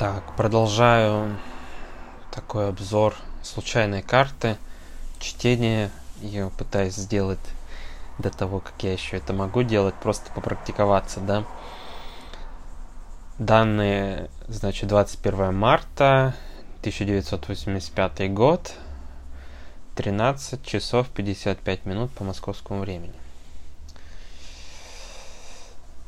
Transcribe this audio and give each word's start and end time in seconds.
Так, 0.00 0.34
продолжаю 0.34 1.36
такой 2.30 2.70
обзор 2.70 3.14
случайной 3.42 4.00
карты. 4.00 4.56
Чтение 5.18 5.90
ее 6.22 6.50
пытаюсь 6.56 6.94
сделать 6.94 7.38
до 8.16 8.30
того, 8.30 8.60
как 8.60 8.72
я 8.82 8.94
еще 8.94 9.18
это 9.18 9.34
могу 9.34 9.62
делать, 9.62 9.94
просто 9.96 10.32
попрактиковаться, 10.32 11.20
да. 11.20 11.44
Данные, 13.38 14.30
значит, 14.48 14.88
21 14.88 15.54
марта 15.54 16.34
1985 16.78 18.32
год, 18.32 18.72
13 19.96 20.64
часов 20.64 21.10
55 21.10 21.84
минут 21.84 22.10
по 22.12 22.24
московскому 22.24 22.80
времени. 22.80 23.12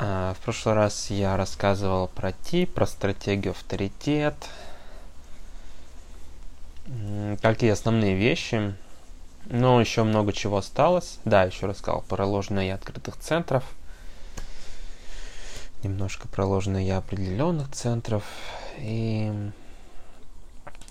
А, 0.04 0.34
в 0.34 0.40
прошлый 0.40 0.74
раз 0.74 1.10
я 1.10 1.36
рассказывал 1.36 2.08
про 2.08 2.32
тип, 2.32 2.74
про 2.74 2.86
стратегию 2.86 3.52
авторитет. 3.52 4.34
Какие 7.40 7.70
основные 7.70 8.16
вещи. 8.16 8.74
Но 9.44 9.80
еще 9.80 10.02
много 10.02 10.32
чего 10.32 10.56
осталось. 10.56 11.20
Да, 11.24 11.44
еще 11.44 11.66
рассказал 11.66 12.02
про 12.08 12.26
ложное 12.26 12.64
я 12.64 12.74
открытых 12.74 13.16
центров. 13.16 13.62
Немножко 15.84 16.26
про 16.26 16.46
ложное 16.46 16.82
я 16.82 16.96
определенных 16.96 17.70
центров. 17.70 18.24
И 18.78 19.30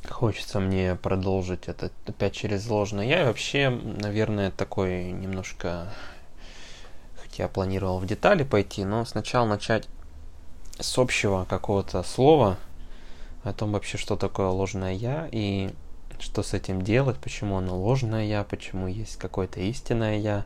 хочется 0.09 0.61
мне 0.61 0.95
продолжить 0.95 1.67
это 1.67 1.91
опять 2.07 2.33
через 2.33 2.65
ложное 2.69 3.05
я. 3.05 3.23
И 3.23 3.25
вообще, 3.25 3.69
наверное, 3.69 4.51
такой 4.51 5.11
немножко 5.11 5.89
я 7.39 7.47
планировал 7.47 7.99
в 7.99 8.05
детали 8.05 8.43
пойти, 8.43 8.85
но 8.85 9.05
сначала 9.05 9.45
начать 9.45 9.87
с 10.79 10.97
общего 10.97 11.45
какого-то 11.45 12.03
слова 12.03 12.57
о 13.43 13.53
том 13.53 13.71
вообще, 13.71 13.97
что 13.97 14.15
такое 14.15 14.47
ложное 14.47 14.93
я 14.93 15.27
и 15.31 15.69
что 16.19 16.43
с 16.43 16.53
этим 16.53 16.81
делать, 16.81 17.17
почему 17.17 17.57
оно 17.57 17.77
ложное 17.77 18.25
я, 18.25 18.43
почему 18.43 18.87
есть 18.87 19.17
какое-то 19.17 19.59
истинное 19.59 20.19
я, 20.19 20.45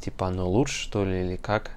типа 0.00 0.28
оно 0.28 0.48
лучше 0.48 0.82
что 0.82 1.04
ли 1.04 1.24
или 1.24 1.36
как. 1.36 1.72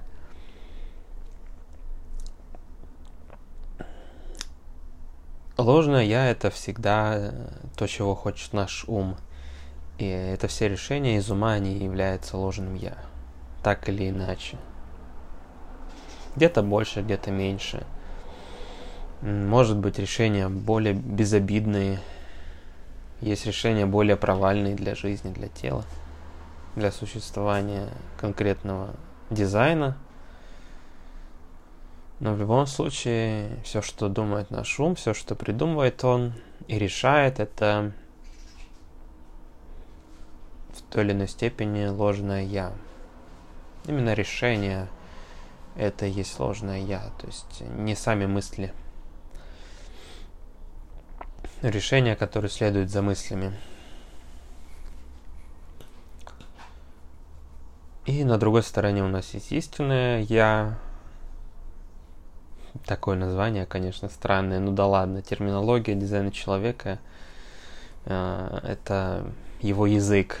Ложное 5.56 6.04
я 6.04 6.28
это 6.30 6.50
всегда 6.50 7.32
то, 7.76 7.86
чего 7.86 8.14
хочет 8.14 8.52
наш 8.52 8.84
ум. 8.86 9.16
И 9.96 10.06
это 10.06 10.48
все 10.48 10.68
решения 10.68 11.16
из 11.16 11.30
ума, 11.30 11.52
они 11.52 11.78
являются 11.78 12.36
ложным 12.36 12.74
я 12.74 12.98
так 13.66 13.88
или 13.88 14.10
иначе. 14.10 14.58
Где-то 16.36 16.62
больше, 16.62 17.02
где-то 17.02 17.32
меньше. 17.32 17.84
Может 19.22 19.76
быть 19.76 19.98
решения 19.98 20.48
более 20.48 20.94
безобидные. 20.94 21.98
Есть 23.20 23.44
решения 23.44 23.84
более 23.84 24.14
провальные 24.14 24.76
для 24.76 24.94
жизни, 24.94 25.32
для 25.32 25.48
тела, 25.48 25.82
для 26.76 26.92
существования 26.92 27.88
конкретного 28.20 28.94
дизайна. 29.30 29.96
Но 32.20 32.34
в 32.34 32.38
любом 32.38 32.68
случае, 32.68 33.50
все, 33.64 33.82
что 33.82 34.08
думает 34.08 34.52
наш 34.52 34.78
ум, 34.78 34.94
все, 34.94 35.12
что 35.12 35.34
придумывает 35.34 36.04
он 36.04 36.34
и 36.68 36.78
решает, 36.78 37.40
это 37.40 37.90
в 40.72 40.82
той 40.82 41.02
или 41.02 41.10
иной 41.14 41.26
степени 41.26 41.86
ложное 41.86 42.44
я 42.44 42.72
именно 43.86 44.14
решение 44.14 44.88
это 45.76 46.06
и 46.06 46.10
есть 46.10 46.32
сложное 46.32 46.78
я, 46.78 47.10
то 47.18 47.26
есть 47.26 47.60
не 47.60 47.94
сами 47.94 48.26
мысли. 48.26 48.72
Решения, 51.62 52.16
которые 52.16 52.50
следуют 52.50 52.90
за 52.90 53.02
мыслями. 53.02 53.52
И 58.06 58.24
на 58.24 58.38
другой 58.38 58.62
стороне 58.62 59.02
у 59.02 59.08
нас 59.08 59.34
есть 59.34 59.52
истинное 59.52 60.20
я. 60.20 60.78
Такое 62.84 63.16
название, 63.16 63.66
конечно, 63.66 64.08
странное. 64.08 64.60
Ну 64.60 64.70
да 64.70 64.86
ладно, 64.86 65.22
терминология 65.22 65.94
дизайна 65.94 66.30
человека 66.30 67.00
э, 68.04 68.60
это 68.62 69.30
его 69.60 69.86
язык. 69.86 70.38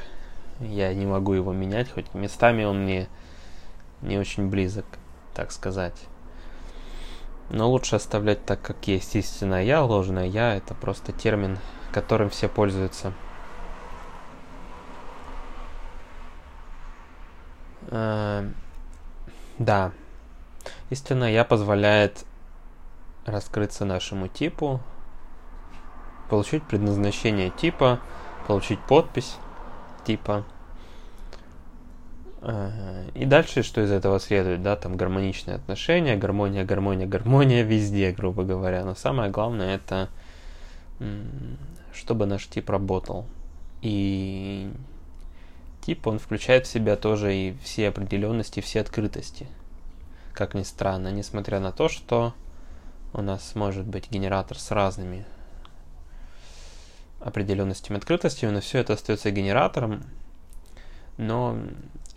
Я 0.60 0.94
не 0.94 1.06
могу 1.06 1.32
его 1.32 1.52
менять, 1.52 1.90
хоть 1.90 2.14
местами 2.14 2.64
он 2.64 2.84
мне 2.84 3.08
не 4.02 4.18
очень 4.18 4.48
близок, 4.48 4.84
так 5.34 5.52
сказать. 5.52 6.06
Но 7.50 7.70
лучше 7.70 7.96
оставлять 7.96 8.44
так, 8.44 8.60
как 8.60 8.88
есть. 8.88 9.14
Истинное 9.14 9.62
я, 9.62 9.82
ложное 9.82 10.26
я– 10.26 10.54
это 10.56 10.74
просто 10.74 11.12
термин, 11.12 11.58
которым 11.92 12.28
все 12.28 12.48
пользуются. 12.48 13.12
Э, 17.88 18.50
да. 19.58 19.92
Истинное 20.90 21.30
я 21.30 21.44
позволяет 21.44 22.24
раскрыться 23.24 23.84
нашему 23.84 24.28
типу, 24.28 24.80
получить 26.28 26.64
предназначение 26.64 27.50
типа, 27.50 28.00
получить 28.46 28.80
подпись 28.80 29.36
типа– 30.04 30.44
и 32.42 33.24
дальше, 33.24 33.62
что 33.62 33.80
из 33.82 33.90
этого 33.90 34.20
следует, 34.20 34.62
да, 34.62 34.76
там 34.76 34.96
гармоничные 34.96 35.56
отношения, 35.56 36.16
гармония, 36.16 36.64
гармония, 36.64 37.06
гармония 37.06 37.62
везде, 37.62 38.12
грубо 38.12 38.44
говоря. 38.44 38.84
Но 38.84 38.94
самое 38.94 39.30
главное 39.30 39.76
это, 39.76 40.08
чтобы 41.92 42.26
наш 42.26 42.46
тип 42.46 42.68
работал. 42.70 43.26
И 43.82 44.70
тип, 45.80 46.06
он 46.06 46.18
включает 46.18 46.66
в 46.66 46.70
себя 46.70 46.96
тоже 46.96 47.34
и 47.34 47.56
все 47.62 47.88
определенности, 47.88 48.60
все 48.60 48.80
открытости. 48.80 49.46
Как 50.32 50.54
ни 50.54 50.62
странно, 50.62 51.10
несмотря 51.10 51.60
на 51.60 51.72
то, 51.72 51.88
что 51.88 52.34
у 53.12 53.22
нас 53.22 53.54
может 53.54 53.86
быть 53.86 54.10
генератор 54.10 54.58
с 54.58 54.70
разными 54.70 55.24
определенностями 57.20 57.96
открытостью, 57.96 58.52
но 58.52 58.60
все 58.60 58.78
это 58.78 58.92
остается 58.92 59.30
генератором, 59.30 60.04
но 61.16 61.58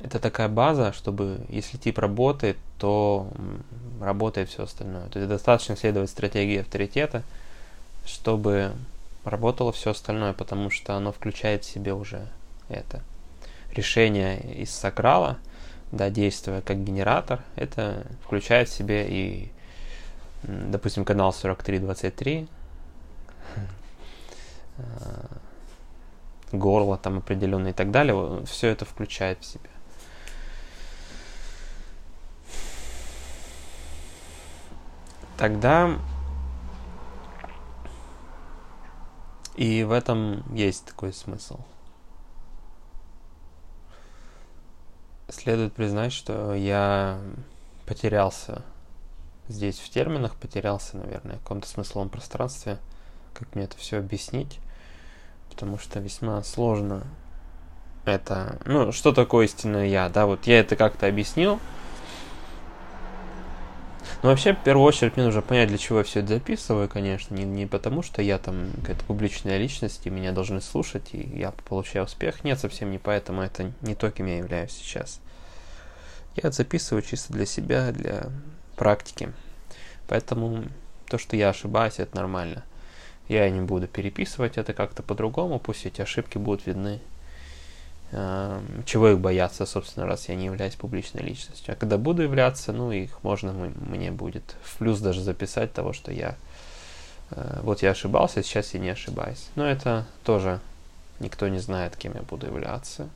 это 0.01 0.19
такая 0.19 0.47
база, 0.47 0.93
чтобы 0.93 1.41
если 1.49 1.77
тип 1.77 1.99
работает, 1.99 2.57
то 2.77 3.29
работает 3.99 4.49
все 4.49 4.63
остальное. 4.63 5.07
То 5.09 5.19
есть 5.19 5.29
достаточно 5.29 5.75
следовать 5.75 6.09
стратегии 6.09 6.61
авторитета, 6.61 7.23
чтобы 8.05 8.71
работало 9.25 9.73
все 9.73 9.91
остальное, 9.91 10.33
потому 10.33 10.69
что 10.69 10.95
оно 10.95 11.11
включает 11.11 11.65
в 11.65 11.69
себе 11.69 11.93
уже 11.93 12.27
это. 12.69 13.01
Решение 13.73 14.39
из 14.39 14.71
сакрала, 14.71 15.37
да, 15.91 16.09
действуя 16.09 16.61
как 16.61 16.83
генератор, 16.83 17.41
это 17.55 18.07
включает 18.23 18.69
в 18.69 18.73
себе 18.73 19.05
и, 19.09 19.51
допустим, 20.43 21.03
канал 21.03 21.33
4323, 21.33 22.47
горло 26.53 26.97
там 26.97 27.17
определенное 27.17 27.71
и 27.71 27.75
так 27.75 27.91
далее, 27.91 28.45
все 28.45 28.69
это 28.69 28.85
включает 28.85 29.39
в 29.41 29.45
себя. 29.45 29.69
Тогда 35.39 35.97
и 39.55 39.85
в 39.85 39.93
этом 39.93 40.43
есть 40.53 40.83
такой 40.83 41.13
смысл. 41.13 41.61
Следует 45.29 45.71
признать, 45.71 46.11
что 46.11 46.53
я 46.53 47.21
потерялся 47.85 48.63
здесь 49.47 49.79
в 49.79 49.89
терминах, 49.89 50.35
потерялся, 50.35 50.97
наверное, 50.97 51.37
в 51.37 51.43
каком-то 51.43 51.69
смысловом 51.69 52.09
пространстве, 52.09 52.77
как 53.33 53.55
мне 53.55 53.63
это 53.63 53.77
все 53.77 53.99
объяснить, 53.99 54.59
потому 55.49 55.77
что 55.77 56.01
весьма 56.01 56.43
сложно 56.43 57.03
это, 58.03 58.59
ну, 58.65 58.91
что 58.91 59.13
такое 59.13 59.45
истинное 59.45 59.85
я, 59.85 60.09
да, 60.09 60.25
вот 60.25 60.47
я 60.47 60.59
это 60.59 60.75
как-то 60.75 61.07
объяснил, 61.07 61.61
но 64.21 64.27
ну, 64.27 64.29
вообще, 64.31 64.53
в 64.53 64.63
первую 64.63 64.85
очередь, 64.85 65.15
мне 65.15 65.25
нужно 65.25 65.41
понять, 65.41 65.69
для 65.69 65.77
чего 65.77 65.99
я 65.99 66.03
все 66.03 66.19
это 66.19 66.27
записываю, 66.27 66.89
конечно. 66.89 67.33
Не, 67.33 67.45
не 67.45 67.65
потому, 67.65 68.01
что 68.01 68.21
я 68.21 68.37
там 68.37 68.71
какая-то 68.81 69.05
публичная 69.05 69.57
личность, 69.57 70.05
и 70.05 70.09
меня 70.09 70.33
должны 70.33 70.59
слушать, 70.59 71.13
и 71.13 71.21
я 71.21 71.51
получаю 71.51 72.03
успех. 72.03 72.43
Нет, 72.43 72.59
совсем 72.59 72.91
не 72.91 72.97
поэтому. 72.97 73.41
Это 73.41 73.71
не 73.81 73.95
то, 73.95 74.11
кем 74.11 74.25
я 74.25 74.39
являюсь 74.39 74.71
сейчас. 74.71 75.21
Я 76.35 76.49
это 76.49 76.51
записываю 76.51 77.01
чисто 77.01 77.31
для 77.31 77.45
себя, 77.45 77.93
для 77.93 78.29
практики. 78.75 79.31
Поэтому 80.09 80.65
то, 81.07 81.17
что 81.17 81.37
я 81.37 81.49
ошибаюсь, 81.49 81.99
это 81.99 82.17
нормально. 82.17 82.65
Я 83.29 83.49
не 83.49 83.61
буду 83.61 83.87
переписывать 83.87 84.57
это 84.57 84.73
как-то 84.73 85.01
по-другому, 85.01 85.59
пусть 85.59 85.85
эти 85.85 86.01
ошибки 86.01 86.37
будут 86.37 86.65
видны 86.65 86.99
чего 88.11 89.09
их 89.09 89.19
бояться, 89.19 89.65
собственно, 89.67 90.07
раз 90.07 90.29
я 90.29 90.35
не 90.35 90.45
являюсь 90.45 90.75
публичной 90.75 91.21
личностью. 91.21 91.73
А 91.73 91.75
когда 91.75 91.97
буду 91.97 92.23
являться, 92.23 92.73
ну, 92.73 92.91
их 92.91 93.23
можно 93.23 93.53
мне 93.53 94.11
будет 94.11 94.55
в 94.63 94.77
плюс 94.77 94.99
даже 94.99 95.21
записать 95.21 95.73
того, 95.73 95.93
что 95.93 96.11
я 96.11 96.35
э, 97.31 97.59
вот 97.61 97.83
я 97.83 97.91
ошибался, 97.91 98.41
сейчас 98.41 98.73
я 98.73 98.79
не 98.79 98.89
ошибаюсь. 98.89 99.49
Но 99.55 99.65
это 99.67 100.07
тоже 100.23 100.59
никто 101.19 101.47
не 101.47 101.59
знает, 101.59 101.95
кем 101.97 102.15
я 102.15 102.23
буду 102.23 102.47
являться 102.47 103.09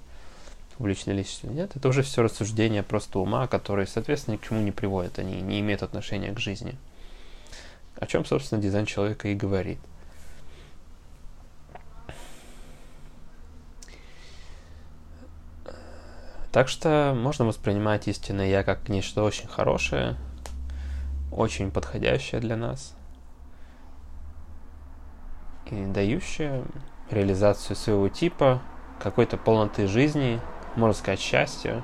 публичной 0.77 1.15
личностью. 1.15 1.51
Нет, 1.51 1.71
это 1.75 1.87
уже 1.87 2.03
все 2.03 2.21
рассуждения 2.21 2.83
просто 2.83 3.17
ума, 3.17 3.47
которые, 3.47 3.87
соответственно, 3.87 4.35
ни 4.35 4.37
к 4.37 4.47
чему 4.47 4.61
не 4.61 4.71
приводят, 4.71 5.17
они 5.17 5.41
не 5.41 5.59
имеют 5.59 5.81
отношения 5.81 6.31
к 6.33 6.39
жизни. 6.39 6.75
О 7.95 8.05
чем, 8.05 8.25
собственно, 8.25 8.61
дизайн 8.61 8.85
человека 8.85 9.27
и 9.27 9.35
говорит. 9.35 9.79
Так 16.53 16.69
что 16.69 17.13
можно 17.17 17.45
воспринимать 17.45 18.07
истинное 18.07 18.47
я 18.47 18.63
как 18.63 18.87
нечто 18.87 19.23
очень 19.23 19.47
хорошее, 19.47 20.15
очень 21.31 21.71
подходящее 21.71 22.39
для 22.39 22.55
нас 22.55 22.95
и 25.73 25.85
дающее 25.85 26.63
реализацию 27.09 27.75
своего 27.75 28.07
типа, 28.07 28.61
какой-то 28.99 29.37
полноты 29.37 29.87
жизни, 29.87 30.39
можно 30.75 30.93
сказать, 30.93 31.19
счастья. 31.19 31.83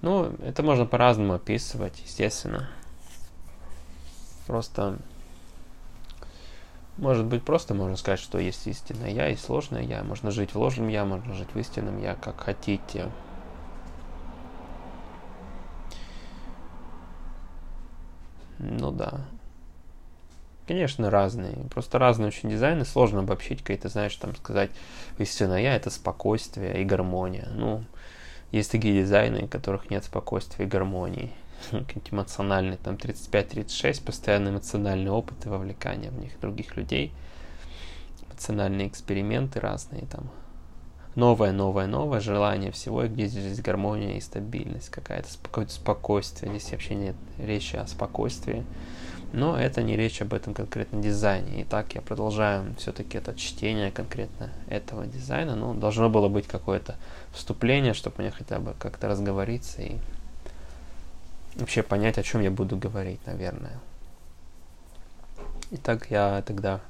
Ну, 0.00 0.34
это 0.42 0.62
можно 0.62 0.84
по-разному 0.84 1.34
описывать, 1.34 2.00
естественно. 2.00 2.68
Просто 4.46 4.98
может 6.96 7.26
быть, 7.26 7.44
просто 7.44 7.74
можно 7.74 7.96
сказать, 7.96 8.20
что 8.20 8.38
есть 8.38 8.66
истинное 8.66 9.10
я 9.10 9.28
и 9.28 9.36
сложное 9.36 9.82
я. 9.82 10.04
Можно 10.04 10.30
жить 10.30 10.54
в 10.54 10.58
ложном 10.58 10.88
я, 10.88 11.04
можно 11.04 11.34
жить 11.34 11.48
в 11.52 11.58
истинном 11.58 12.00
я, 12.00 12.14
как 12.14 12.40
хотите. 12.40 13.10
Ну 18.58 18.92
да. 18.92 19.20
Конечно, 20.66 21.10
разные. 21.10 21.56
Просто 21.70 21.98
разные 21.98 22.28
очень 22.28 22.48
дизайны. 22.48 22.84
Сложно 22.84 23.20
обобщить 23.20 23.60
какие-то, 23.60 23.88
знаешь, 23.88 24.16
там 24.16 24.34
сказать, 24.36 24.70
истинное 25.18 25.60
я 25.60 25.76
это 25.76 25.90
спокойствие 25.90 26.80
и 26.80 26.84
гармония. 26.84 27.48
Ну, 27.54 27.84
есть 28.50 28.70
такие 28.70 29.02
дизайны, 29.02 29.44
у 29.44 29.48
которых 29.48 29.90
нет 29.90 30.04
спокойствия 30.04 30.64
и 30.64 30.68
гармонии. 30.68 31.32
эмоциональный, 32.10 32.76
там 32.76 32.94
35-36, 32.94 34.04
постоянный 34.04 34.50
эмоциональный 34.50 35.10
опыт 35.10 35.46
и 35.46 35.48
вовлекание 35.48 36.10
в 36.10 36.18
них 36.18 36.38
других 36.40 36.76
людей, 36.76 37.12
эмоциональные 38.28 38.88
эксперименты 38.88 39.60
разные 39.60 40.06
там, 40.06 40.30
новое, 41.14 41.52
новое, 41.52 41.86
новое, 41.86 42.20
желание 42.20 42.72
всего, 42.72 43.04
и 43.04 43.08
где 43.08 43.26
здесь 43.26 43.60
гармония 43.60 44.16
и 44.16 44.20
стабильность, 44.20 44.90
какая-то 44.90 45.28
какое-то 45.42 45.72
спокойствие, 45.72 46.50
здесь 46.50 46.72
вообще 46.72 46.94
нет 46.94 47.16
речи 47.38 47.76
о 47.76 47.86
спокойствии, 47.86 48.64
но 49.32 49.58
это 49.58 49.82
не 49.82 49.96
речь 49.96 50.22
об 50.22 50.32
этом 50.32 50.54
конкретном 50.54 51.02
дизайне. 51.02 51.62
Итак, 51.62 51.94
я 51.94 52.00
продолжаю 52.00 52.72
все-таки 52.78 53.18
это 53.18 53.34
чтение 53.34 53.90
конкретно 53.90 54.50
этого 54.68 55.06
дизайна. 55.06 55.56
Ну, 55.56 55.74
должно 55.74 56.08
было 56.08 56.28
быть 56.28 56.46
какое-то 56.46 56.94
вступление, 57.32 57.94
чтобы 57.94 58.16
мне 58.18 58.30
хотя 58.30 58.60
бы 58.60 58.74
как-то 58.78 59.08
разговориться 59.08 59.82
и 59.82 59.96
вообще 61.56 61.82
понять, 61.82 62.18
о 62.18 62.22
чем 62.22 62.40
я 62.40 62.50
буду 62.50 62.76
говорить, 62.76 63.20
наверное. 63.26 63.78
Итак, 65.70 66.10
я 66.10 66.42
тогда 66.46 66.80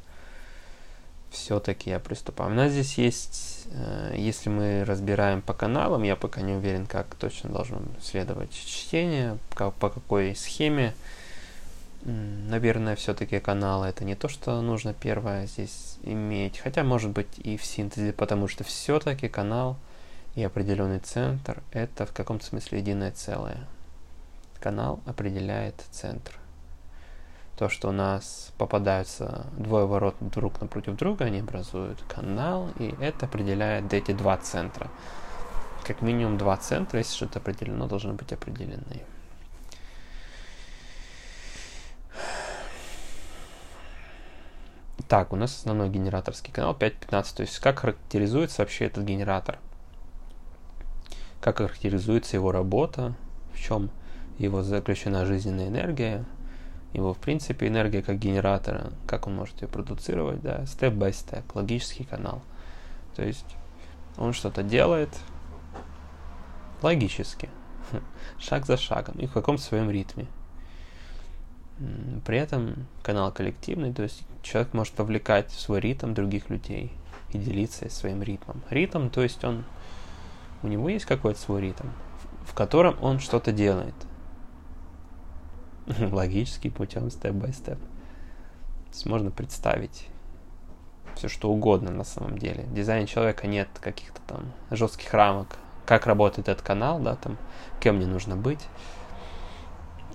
все-таки 1.30 1.90
я 1.90 1.98
приступаю. 1.98 2.50
У 2.50 2.54
нас 2.54 2.72
здесь 2.72 2.96
есть, 2.98 3.66
э, 3.72 4.14
если 4.16 4.48
мы 4.48 4.84
разбираем 4.84 5.42
по 5.42 5.52
каналам, 5.52 6.02
я 6.02 6.16
пока 6.16 6.40
не 6.40 6.52
уверен, 6.52 6.86
как 6.86 7.14
точно 7.14 7.50
должно 7.50 7.82
следовать 8.00 8.52
чтение, 8.52 9.38
как, 9.54 9.74
по 9.74 9.90
какой 9.90 10.34
схеме. 10.36 10.94
Наверное, 12.02 12.96
все-таки 12.96 13.40
каналы 13.40 13.86
это 13.86 14.04
не 14.04 14.14
то, 14.14 14.28
что 14.28 14.60
нужно 14.60 14.92
первое 14.92 15.46
здесь 15.46 15.98
иметь. 16.02 16.58
Хотя, 16.58 16.84
может 16.84 17.10
быть, 17.10 17.38
и 17.38 17.56
в 17.56 17.64
синтезе, 17.64 18.12
потому 18.12 18.46
что 18.46 18.62
все-таки 18.62 19.28
канал 19.28 19.76
и 20.34 20.42
определенный 20.42 20.98
центр 20.98 21.62
это 21.72 22.04
в 22.06 22.12
каком-то 22.12 22.44
смысле 22.44 22.80
единое 22.80 23.12
целое 23.12 23.66
канал 24.64 25.00
определяет 25.04 25.84
центр. 25.90 26.32
То, 27.58 27.68
что 27.68 27.90
у 27.90 27.92
нас 27.92 28.50
попадаются 28.56 29.46
двое 29.58 29.86
ворот 29.86 30.16
друг 30.20 30.58
напротив 30.62 30.96
друга, 30.96 31.26
они 31.26 31.40
образуют 31.40 32.02
канал, 32.08 32.70
и 32.78 32.94
это 32.98 33.26
определяет 33.26 33.92
эти 33.92 34.12
два 34.12 34.38
центра. 34.38 34.90
Как 35.86 36.00
минимум 36.00 36.38
два 36.38 36.56
центра, 36.56 36.98
если 36.98 37.14
что-то 37.14 37.40
определено, 37.40 37.86
должны 37.86 38.14
быть 38.14 38.32
определены. 38.32 39.02
Так, 45.06 45.34
у 45.34 45.36
нас 45.36 45.54
основной 45.54 45.90
генераторский 45.90 46.54
канал 46.54 46.74
5.15. 46.74 47.36
То 47.36 47.42
есть 47.42 47.58
как 47.58 47.80
характеризуется 47.80 48.62
вообще 48.62 48.86
этот 48.86 49.04
генератор? 49.04 49.58
Как 51.42 51.58
характеризуется 51.58 52.36
его 52.38 52.50
работа? 52.50 53.14
В 53.52 53.60
чем 53.60 53.90
его 54.38 54.62
заключена 54.62 55.26
жизненная 55.26 55.68
энергия, 55.68 56.24
его, 56.92 57.12
в 57.12 57.18
принципе, 57.18 57.66
энергия 57.66 58.02
как 58.02 58.18
генератора, 58.18 58.92
как 59.06 59.26
он 59.26 59.34
может 59.34 59.60
ее 59.62 59.68
продуцировать, 59.68 60.40
да, 60.42 60.64
степ-бай-степ, 60.66 61.54
логический 61.54 62.04
канал. 62.04 62.42
То 63.16 63.24
есть 63.24 63.46
он 64.16 64.32
что-то 64.32 64.62
делает 64.62 65.10
логически, 66.82 67.48
шаг 68.38 68.66
за 68.66 68.76
шагом 68.76 69.16
и 69.18 69.26
в 69.26 69.32
каком 69.32 69.58
своем 69.58 69.90
ритме. 69.90 70.26
При 72.24 72.38
этом 72.38 72.86
канал 73.02 73.32
коллективный, 73.32 73.92
то 73.92 74.04
есть 74.04 74.22
человек 74.42 74.72
может 74.72 74.94
повлекать 74.94 75.50
в 75.50 75.60
свой 75.60 75.80
ритм 75.80 76.14
других 76.14 76.48
людей 76.48 76.92
и 77.32 77.38
делиться 77.38 77.90
своим 77.90 78.22
ритмом. 78.22 78.62
Ритм, 78.70 79.08
то 79.08 79.22
есть 79.22 79.42
он, 79.42 79.64
у 80.62 80.68
него 80.68 80.88
есть 80.88 81.06
какой-то 81.06 81.40
свой 81.40 81.60
ритм, 81.60 81.88
в 82.46 82.54
котором 82.54 82.96
он 83.02 83.18
что-то 83.18 83.50
делает– 83.50 83.94
логический 86.12 86.70
путем, 86.70 87.10
степ-бай-степ. 87.10 87.78
То 87.78 88.90
есть 88.90 89.06
можно 89.06 89.30
представить 89.30 90.08
все 91.16 91.28
что 91.28 91.50
угодно 91.50 91.90
на 91.90 92.04
самом 92.04 92.38
деле. 92.38 92.64
В 92.64 92.74
дизайне 92.74 93.06
человека 93.06 93.46
нет 93.46 93.68
каких-то 93.80 94.20
там 94.26 94.52
жестких 94.70 95.12
рамок. 95.14 95.56
Как 95.86 96.06
работает 96.06 96.48
этот 96.48 96.64
канал, 96.64 96.98
да, 96.98 97.14
там, 97.16 97.36
кем 97.80 97.96
мне 97.96 98.06
нужно 98.06 98.36
быть. 98.36 98.66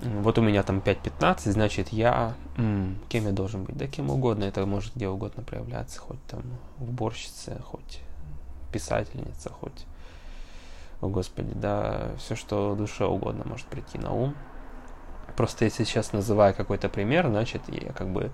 Вот 0.01 0.37
у 0.37 0.41
меня 0.41 0.63
там 0.63 0.79
5.15, 0.79 1.51
значит, 1.51 1.89
я... 1.89 2.33
М, 2.57 2.97
кем 3.09 3.25
я 3.25 3.31
должен 3.31 3.65
быть? 3.65 3.75
Да 3.75 3.85
кем 3.87 4.09
угодно. 4.09 4.45
Это 4.45 4.65
может 4.65 4.95
где 4.95 5.09
угодно 5.09 5.43
проявляться. 5.43 5.99
Хоть 5.99 6.23
там 6.25 6.41
уборщица, 6.79 7.61
хоть 7.61 7.99
писательница, 8.71 9.49
хоть... 9.49 9.85
О, 11.01 11.07
Господи, 11.07 11.51
да, 11.53 12.11
все, 12.17 12.35
что 12.35 12.75
душе 12.75 13.05
угодно 13.05 13.43
может 13.45 13.67
прийти 13.67 13.97
на 13.97 14.13
ум. 14.13 14.35
Просто 15.35 15.65
если 15.65 15.83
сейчас 15.83 16.13
называю 16.13 16.53
какой-то 16.53 16.89
пример, 16.89 17.27
значит, 17.27 17.61
я 17.67 17.91
как 17.93 18.09
бы 18.09 18.31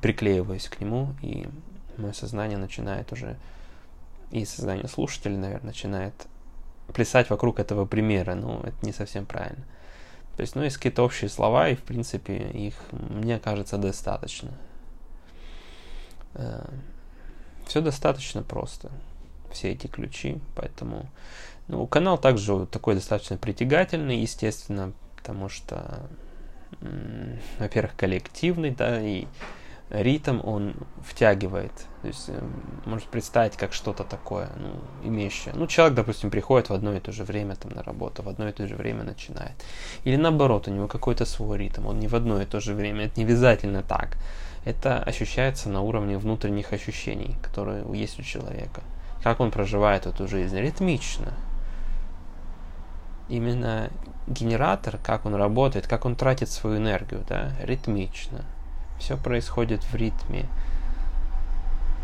приклеиваюсь 0.00 0.68
к 0.68 0.80
нему, 0.80 1.14
и 1.22 1.48
мое 1.96 2.12
сознание 2.12 2.58
начинает 2.58 3.12
уже, 3.12 3.36
и 4.30 4.44
сознание 4.44 4.88
слушателя, 4.88 5.36
наверное, 5.36 5.68
начинает 5.68 6.14
плясать 6.92 7.30
вокруг 7.30 7.60
этого 7.60 7.84
примера. 7.84 8.34
Ну, 8.34 8.60
это 8.60 8.76
не 8.82 8.92
совсем 8.92 9.26
правильно. 9.26 9.64
То 10.36 10.40
есть, 10.40 10.54
ну, 10.54 10.62
есть 10.62 10.76
какие-то 10.76 11.02
общие 11.02 11.28
слова, 11.28 11.68
и, 11.68 11.74
в 11.74 11.82
принципе, 11.82 12.36
их, 12.36 12.74
мне 12.92 13.38
кажется, 13.38 13.76
достаточно. 13.76 14.50
Э, 16.34 16.64
Все 17.66 17.80
достаточно 17.80 18.42
просто. 18.42 18.90
Все 19.52 19.72
эти 19.72 19.86
ключи, 19.86 20.40
поэтому... 20.56 21.06
Ну, 21.68 21.86
канал 21.86 22.18
также 22.18 22.66
такой 22.66 22.94
достаточно 22.94 23.36
притягательный, 23.36 24.18
естественно, 24.18 24.92
потому 25.16 25.48
что 25.48 26.08
во-первых, 27.58 27.96
коллективный, 27.96 28.70
да, 28.70 29.00
и 29.00 29.26
ритм 29.92 30.40
он 30.42 30.74
втягивает. 31.04 31.72
То 32.00 32.08
есть 32.08 32.28
э, 32.28 32.40
может 32.86 33.06
представить 33.08 33.56
как 33.56 33.72
что-то 33.72 34.04
такое, 34.04 34.48
ну, 34.56 34.80
имеющее. 35.06 35.54
Ну, 35.54 35.66
человек, 35.66 35.94
допустим, 35.94 36.30
приходит 36.30 36.70
в 36.70 36.72
одно 36.72 36.94
и 36.94 37.00
то 37.00 37.12
же 37.12 37.24
время 37.24 37.56
там 37.56 37.72
на 37.72 37.82
работу, 37.82 38.22
в 38.22 38.28
одно 38.28 38.48
и 38.48 38.52
то 38.52 38.66
же 38.66 38.74
время 38.74 39.04
начинает. 39.04 39.52
Или 40.04 40.16
наоборот, 40.16 40.66
у 40.68 40.70
него 40.70 40.88
какой-то 40.88 41.26
свой 41.26 41.58
ритм, 41.58 41.86
он 41.86 42.00
не 42.00 42.08
в 42.08 42.14
одно 42.14 42.40
и 42.40 42.46
то 42.46 42.60
же 42.60 42.74
время. 42.74 43.06
Это 43.06 43.20
не 43.20 43.24
обязательно 43.24 43.82
так. 43.82 44.16
Это 44.64 45.02
ощущается 45.02 45.68
на 45.68 45.82
уровне 45.82 46.16
внутренних 46.16 46.72
ощущений, 46.72 47.36
которые 47.42 47.84
есть 47.92 48.18
у 48.18 48.22
человека. 48.22 48.82
Как 49.22 49.40
он 49.40 49.50
проживает 49.50 50.06
эту 50.06 50.26
жизнь 50.26 50.58
ритмично. 50.58 51.34
Именно 53.28 53.90
генератор, 54.26 54.98
как 55.02 55.26
он 55.26 55.34
работает, 55.34 55.86
как 55.86 56.04
он 56.04 56.16
тратит 56.16 56.50
свою 56.50 56.78
энергию, 56.78 57.24
да, 57.28 57.52
ритмично. 57.62 58.44
Все 58.98 59.16
происходит 59.16 59.82
в 59.84 59.94
ритме. 59.94 60.46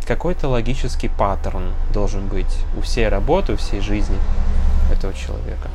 Какой-то 0.06 0.48
логический 0.48 1.08
паттерн 1.08 1.72
должен 1.92 2.28
быть 2.28 2.64
у 2.76 2.80
всей 2.80 3.08
работы, 3.08 3.52
у 3.52 3.56
всей 3.56 3.80
жизни 3.80 4.18
этого 4.90 5.12
человека. 5.12 5.68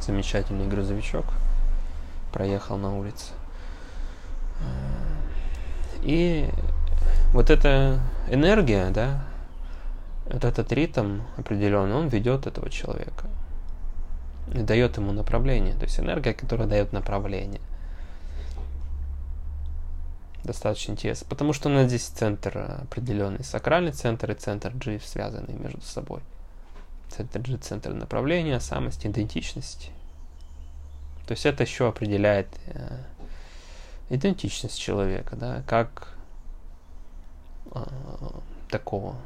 замечательный 0.00 0.66
грузовичок 0.66 1.24
проехал 2.30 2.76
на 2.76 2.94
улице. 2.94 3.32
И 6.02 6.50
вот 7.32 7.48
эта 7.48 8.00
энергия, 8.28 8.90
да, 8.90 9.24
вот 10.26 10.44
этот 10.44 10.70
ритм 10.72 11.20
определенный, 11.38 11.94
он 11.94 12.08
ведет 12.08 12.46
этого 12.46 12.68
человека 12.68 13.26
дает 14.46 14.96
ему 14.96 15.12
направление. 15.12 15.74
То 15.74 15.84
есть 15.84 15.98
энергия, 15.98 16.34
которая 16.34 16.68
дает 16.68 16.92
направление. 16.92 17.60
Достаточно 20.44 20.92
интересно. 20.92 21.26
Потому 21.28 21.52
что 21.52 21.68
у 21.68 21.72
нас 21.72 21.88
здесь 21.88 22.04
центр 22.04 22.78
определенный. 22.82 23.42
Сакральный 23.44 23.92
центр 23.92 24.30
и 24.30 24.34
центр 24.34 24.72
G 24.74 25.00
связаны 25.00 25.52
между 25.52 25.80
собой. 25.80 26.20
Центр 27.08 27.40
G– 27.40 27.56
центр 27.62 27.92
направления, 27.92 28.60
самости, 28.60 29.06
идентичности. 29.06 29.90
То 31.26 31.32
есть 31.32 31.46
это 31.46 31.62
еще 31.62 31.88
определяет 31.88 32.48
э, 32.66 32.98
идентичность 34.10 34.78
человека, 34.78 35.36
да, 35.36 35.62
как 35.66 36.08
э, 37.72 37.82
такого 38.68 39.16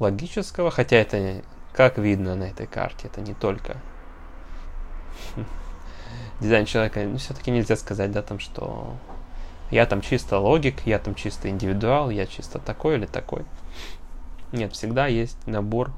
логического, 0.00 0.70
хотя 0.70 0.96
это, 0.96 1.42
как 1.72 1.98
видно 1.98 2.34
на 2.34 2.44
этой 2.44 2.66
карте, 2.66 3.06
это 3.06 3.20
не 3.20 3.34
только 3.34 3.76
дизайн 6.40 6.66
человека, 6.66 7.00
ну, 7.04 7.18
все-таки 7.18 7.50
нельзя 7.50 7.76
сказать, 7.76 8.10
да, 8.12 8.22
там, 8.22 8.38
что 8.38 8.96
я 9.70 9.86
там 9.86 10.00
чисто 10.00 10.38
логик, 10.38 10.86
я 10.86 10.98
там 10.98 11.14
чисто 11.14 11.50
индивидуал, 11.50 12.10
я 12.10 12.26
чисто 12.26 12.58
такой 12.58 12.96
или 12.96 13.06
такой. 13.06 13.44
Нет, 14.52 14.72
всегда 14.72 15.06
есть 15.06 15.36
набор 15.46 15.92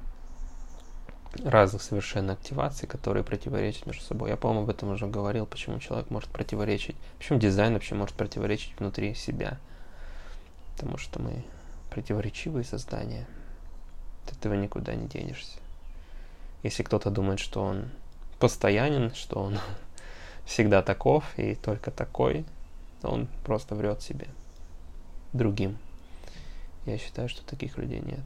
разных 1.44 1.82
совершенно 1.82 2.32
активаций, 2.32 2.88
которые 2.88 3.22
противоречат 3.22 3.86
между 3.86 4.02
собой. 4.02 4.30
Я, 4.30 4.36
по-моему, 4.36 4.64
об 4.64 4.70
этом 4.70 4.90
уже 4.90 5.06
говорил, 5.06 5.46
почему 5.46 5.78
человек 5.78 6.10
может 6.10 6.28
противоречить, 6.30 6.96
почему 7.18 7.38
дизайн 7.38 7.74
вообще 7.74 7.94
может 7.94 8.16
противоречить 8.16 8.74
внутри 8.78 9.14
себя. 9.14 9.58
Потому 10.74 10.98
что 10.98 11.20
мы 11.22 11.44
противоречивые 11.90 12.64
создания. 12.64 13.26
От 14.26 14.36
этого 14.36 14.54
никуда 14.54 14.94
не 14.94 15.06
денешься. 15.06 15.58
Если 16.62 16.82
кто-то 16.82 17.10
думает, 17.10 17.38
что 17.38 17.62
он 17.62 17.90
постоянен, 18.40 19.14
что 19.14 19.40
он 19.40 19.58
всегда 20.44 20.82
таков 20.82 21.24
и 21.36 21.54
только 21.54 21.92
такой, 21.92 22.44
он 23.02 23.28
просто 23.44 23.74
врет 23.76 24.02
себе. 24.02 24.26
Другим. 25.32 25.78
Я 26.86 26.98
считаю, 26.98 27.28
что 27.28 27.44
таких 27.44 27.78
людей 27.78 28.00
нет. 28.00 28.20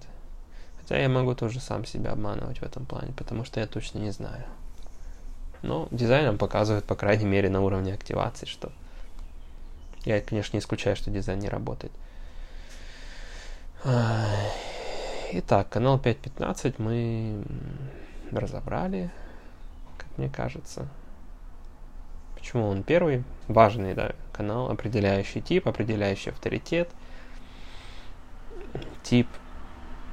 Хотя 0.81 0.99
я 0.99 1.09
могу 1.09 1.35
тоже 1.35 1.61
сам 1.61 1.85
себя 1.85 2.13
обманывать 2.13 2.59
в 2.61 2.63
этом 2.63 2.87
плане, 2.87 3.13
потому 3.17 3.45
что 3.45 3.61
я 3.61 3.67
точно 3.67 3.99
не 3.99 4.11
знаю. 4.11 4.45
Но 5.63 5.89
дизайн 5.91 6.27
нам 6.27 6.39
показывает, 6.39 6.85
по 6.85 6.95
крайней 6.95 7.25
мере, 7.25 7.49
на 7.49 7.63
уровне 7.63 7.95
активации, 7.95 8.47
что 8.47 8.71
я, 10.05 10.21
конечно, 10.21 10.57
не 10.57 10.61
исключаю, 10.61 10.97
что 10.97 11.11
дизайн 11.11 11.39
не 11.39 11.49
работает. 11.49 11.93
Итак, 15.33 15.69
канал 15.71 15.99
5.15 15.99 16.75
мы 16.79 17.43
разобрали, 18.31 19.11
мне 20.17 20.29
кажется. 20.29 20.89
Почему 22.35 22.69
он 22.69 22.83
первый? 22.83 23.25
Важный, 23.49 23.95
да, 23.95 24.13
канал, 24.33 24.71
определяющий 24.71 25.41
тип, 25.41 25.67
определяющий 25.69 26.31
авторитет. 26.31 26.91
Тип 29.03 29.29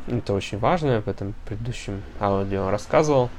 это 0.07 0.33
очень 0.33 0.57
важно, 0.57 0.91
я 0.91 0.97
об 0.97 1.07
этом 1.07 1.35
предыдущем 1.45 2.01
аудио 2.19 2.69
рассказывал. 2.69 3.29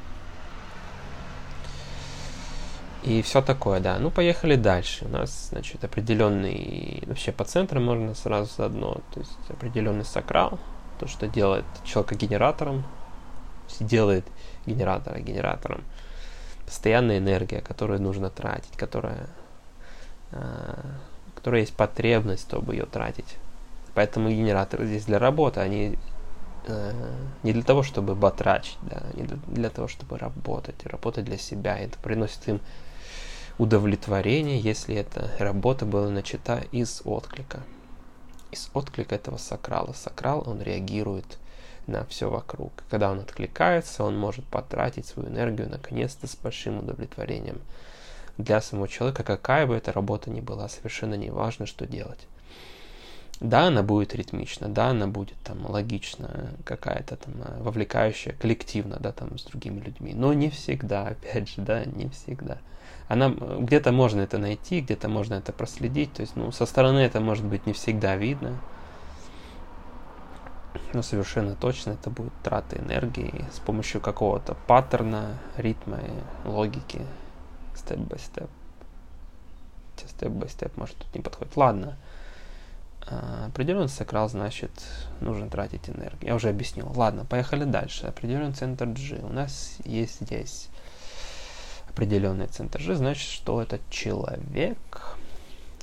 И 3.03 3.21
все 3.23 3.43
такое, 3.43 3.81
да. 3.81 3.99
Ну, 3.99 4.11
поехали 4.11 4.55
дальше. 4.55 5.07
У 5.07 5.09
нас, 5.09 5.49
значит, 5.51 5.83
определенный, 5.83 7.03
вообще 7.07 7.33
по 7.33 7.45
центрам 7.45 7.85
можно 7.85 8.15
сразу 8.15 8.53
заодно, 8.57 9.01
то 9.13 9.21
есть 9.21 9.37
определенный 9.49 10.05
сакрал, 10.05 10.61
то, 11.01 11.09
что 11.09 11.27
делает 11.27 11.65
человека 11.85 12.15
генератором, 12.15 12.85
делает 13.81 14.25
генератора 14.65 15.19
генератором. 15.19 15.83
Постоянная 16.67 17.19
энергия, 17.19 17.61
которую 17.61 18.01
нужно 18.01 18.31
тратить, 18.31 18.77
которая, 18.77 19.27
э, 20.31 20.75
которая 21.35 21.61
есть 21.61 21.75
потребность, 21.75 22.43
чтобы 22.43 22.75
ее 22.75 22.87
тратить. 22.87 23.37
Поэтому 23.95 24.31
генераторы 24.31 24.87
здесь 24.87 25.05
для 25.05 25.19
работы, 25.19 25.61
они 25.61 25.99
Э, 26.65 26.93
не 27.43 27.53
для 27.53 27.63
того, 27.63 27.83
чтобы 27.83 28.15
батрачить, 28.15 28.79
да, 28.83 29.03
не 29.15 29.25
для, 29.25 29.37
для 29.49 29.71
того, 29.71 29.89
чтобы 29.89 30.17
работать, 30.19 30.87
работать 30.87 31.25
для 31.25 31.39
себя. 31.39 31.77
Это 31.77 31.99
приносит 31.99 32.47
им 32.47 32.61
удовлетворение, 33.59 34.61
если 34.61 34.95
эта 34.95 35.31
работа 35.39 35.87
была 35.87 36.09
начата 36.09 36.63
из 36.71 37.03
отклика. 37.05 37.61
Из 38.53 38.71
отклика 38.75 39.15
этого 39.17 39.39
сакрала. 39.39 39.93
Сакрал, 39.93 40.45
он 40.47 40.63
реагирует 40.63 41.39
на 41.87 42.05
все 42.07 42.31
вокруг. 42.31 42.73
Когда 42.91 43.11
он 43.11 43.21
откликается, 43.21 44.05
он 44.05 44.19
может 44.19 44.45
потратить 44.45 45.07
свою 45.07 45.29
энергию 45.29 45.69
наконец-то 45.69 46.27
с 46.27 46.37
большим 46.37 46.79
удовлетворением. 46.79 47.61
Для 48.39 48.61
самого 48.61 48.89
человека, 48.89 49.25
какая 49.25 49.67
бы 49.67 49.75
эта 49.75 49.93
работа 49.93 50.31
ни 50.31 50.41
была, 50.41 50.69
совершенно 50.69 51.15
не 51.15 51.31
важно, 51.31 51.67
что 51.67 51.87
делать. 51.87 52.27
Да, 53.41 53.67
она 53.67 53.83
будет 53.83 54.15
ритмична, 54.15 54.69
да, 54.69 54.91
она 54.91 55.09
будет 55.09 55.37
там 55.43 55.69
логична, 55.69 56.51
какая-то 56.65 57.17
там 57.17 57.35
э, 57.43 57.63
вовлекающая, 57.63 58.35
коллективно, 58.35 58.99
да, 59.01 59.11
там 59.11 59.37
с 59.37 59.43
другими 59.43 59.81
людьми. 59.81 60.15
Но 60.15 60.33
не 60.33 60.49
всегда, 60.49 61.09
опять 61.09 61.49
же, 61.49 61.61
да, 61.61 61.85
не 61.85 62.09
всегда. 62.09 62.59
Она 63.09 63.31
где-то 63.31 63.91
можно 63.91 64.21
это 64.21 64.39
найти, 64.39 64.81
где-то 64.81 65.09
можно 65.09 65.35
это 65.35 65.53
проследить. 65.53 66.13
То 66.13 66.21
есть, 66.21 66.37
ну, 66.37 66.53
со 66.53 66.67
стороны 66.67 67.01
это 67.01 67.21
может 67.21 67.45
быть 67.45 67.67
не 67.67 67.73
всегда 67.73 68.15
видно. 68.15 68.59
Но 70.93 71.03
совершенно 71.03 71.55
точно 71.55 71.93
это 71.93 72.11
будет 72.11 72.33
трата 72.43 72.79
энергии 72.79 73.45
с 73.53 73.59
помощью 73.59 74.01
какого-то 74.01 74.57
паттерна, 74.67 75.39
ритма 75.57 75.99
и 75.99 76.49
логики, 76.49 77.01
step-by-step. 77.75 78.49
Step-by-step, 79.97 80.77
может, 80.77 80.97
тут 80.97 81.15
не 81.15 81.21
подходит. 81.21 81.57
Ладно. 81.57 81.97
А, 83.07 83.47
определенный 83.47 83.89
сакрал 83.89 84.29
значит 84.29 84.71
нужно 85.21 85.49
тратить 85.49 85.89
энергию. 85.89 86.29
Я 86.29 86.35
уже 86.35 86.49
объяснил. 86.49 86.91
Ладно, 86.95 87.25
поехали 87.25 87.65
дальше. 87.65 88.07
Определенный 88.07 88.55
центр 88.55 88.87
G. 88.87 89.21
У 89.23 89.33
нас 89.33 89.77
есть 89.85 90.21
здесь 90.21 90.69
определенный 91.89 92.47
центр 92.47 92.81
G, 92.83 92.95
значит, 92.95 93.29
что 93.29 93.61
этот 93.61 93.81
человек 93.91 95.17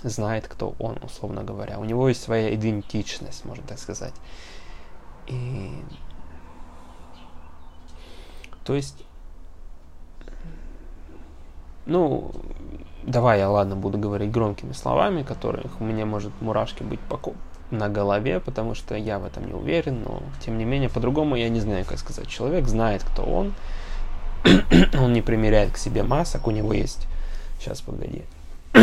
знает, 0.03 0.47
кто 0.47 0.75
он, 0.79 0.97
условно 1.03 1.43
говоря. 1.43 1.79
У 1.79 1.85
него 1.85 2.07
есть 2.07 2.21
своя 2.21 2.53
идентичность, 2.55 3.45
можно 3.45 3.65
так 3.67 3.79
сказать. 3.79 4.13
И... 5.29 5.71
То 8.63 8.75
есть, 8.75 9.03
ну, 11.85 12.31
давай 13.03 13.39
я, 13.39 13.49
ладно, 13.49 13.75
буду 13.75 13.97
говорить 13.97 14.31
громкими 14.31 14.73
словами, 14.73 15.23
которых 15.23 15.79
меня 15.79 16.05
может 16.05 16.31
мурашки 16.41 16.83
быть 16.83 16.99
по 16.99 17.17
на 17.71 17.87
голове, 17.87 18.39
потому 18.39 18.73
что 18.75 18.95
я 18.95 19.19
в 19.19 19.25
этом 19.25 19.45
не 19.45 19.53
уверен, 19.53 20.03
но 20.03 20.23
тем 20.43 20.57
не 20.57 20.65
менее, 20.65 20.89
по-другому 20.89 21.35
я 21.35 21.49
не 21.49 21.59
знаю, 21.59 21.85
как 21.85 21.99
сказать. 21.99 22.27
Человек 22.27 22.67
знает, 22.67 23.03
кто 23.03 23.23
он, 23.23 23.53
он 24.93 25.13
не 25.13 25.21
примеряет 25.21 25.71
к 25.71 25.77
себе 25.77 26.03
масок, 26.03 26.47
у 26.47 26.51
него 26.51 26.73
есть... 26.73 27.07
Сейчас, 27.59 27.81
погоди. 27.81 28.23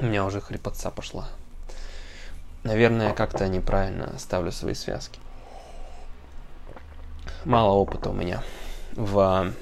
у 0.00 0.04
меня 0.04 0.24
уже 0.24 0.40
хрипотца 0.40 0.90
пошла. 0.90 1.28
Наверное, 2.66 3.12
как-то 3.12 3.48
неправильно 3.48 4.18
ставлю 4.18 4.50
свои 4.50 4.74
связки. 4.74 5.20
Мало 7.44 7.72
опыта 7.74 8.10
у 8.10 8.12
меня 8.12 8.42
в 8.94 9.52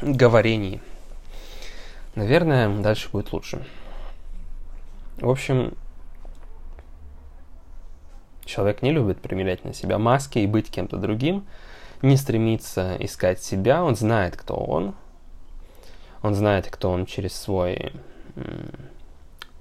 говорении 0.00 0.80
Наверное, 2.14 2.68
дальше 2.80 3.08
будет 3.10 3.32
лучше. 3.32 3.66
В 5.16 5.28
общем, 5.28 5.74
человек 8.44 8.82
не 8.82 8.92
любит 8.92 9.20
примерять 9.20 9.64
на 9.64 9.74
себя 9.74 9.98
маски 9.98 10.38
и 10.38 10.46
быть 10.46 10.70
кем-то 10.70 10.96
другим, 10.96 11.44
не 12.02 12.16
стремится 12.16 12.96
искать 13.00 13.42
себя, 13.42 13.82
он 13.82 13.96
знает, 13.96 14.36
кто 14.36 14.54
он, 14.54 14.94
он 16.22 16.34
знает, 16.34 16.68
кто 16.70 16.92
он 16.92 17.06
через 17.06 17.34
свой, 17.34 17.92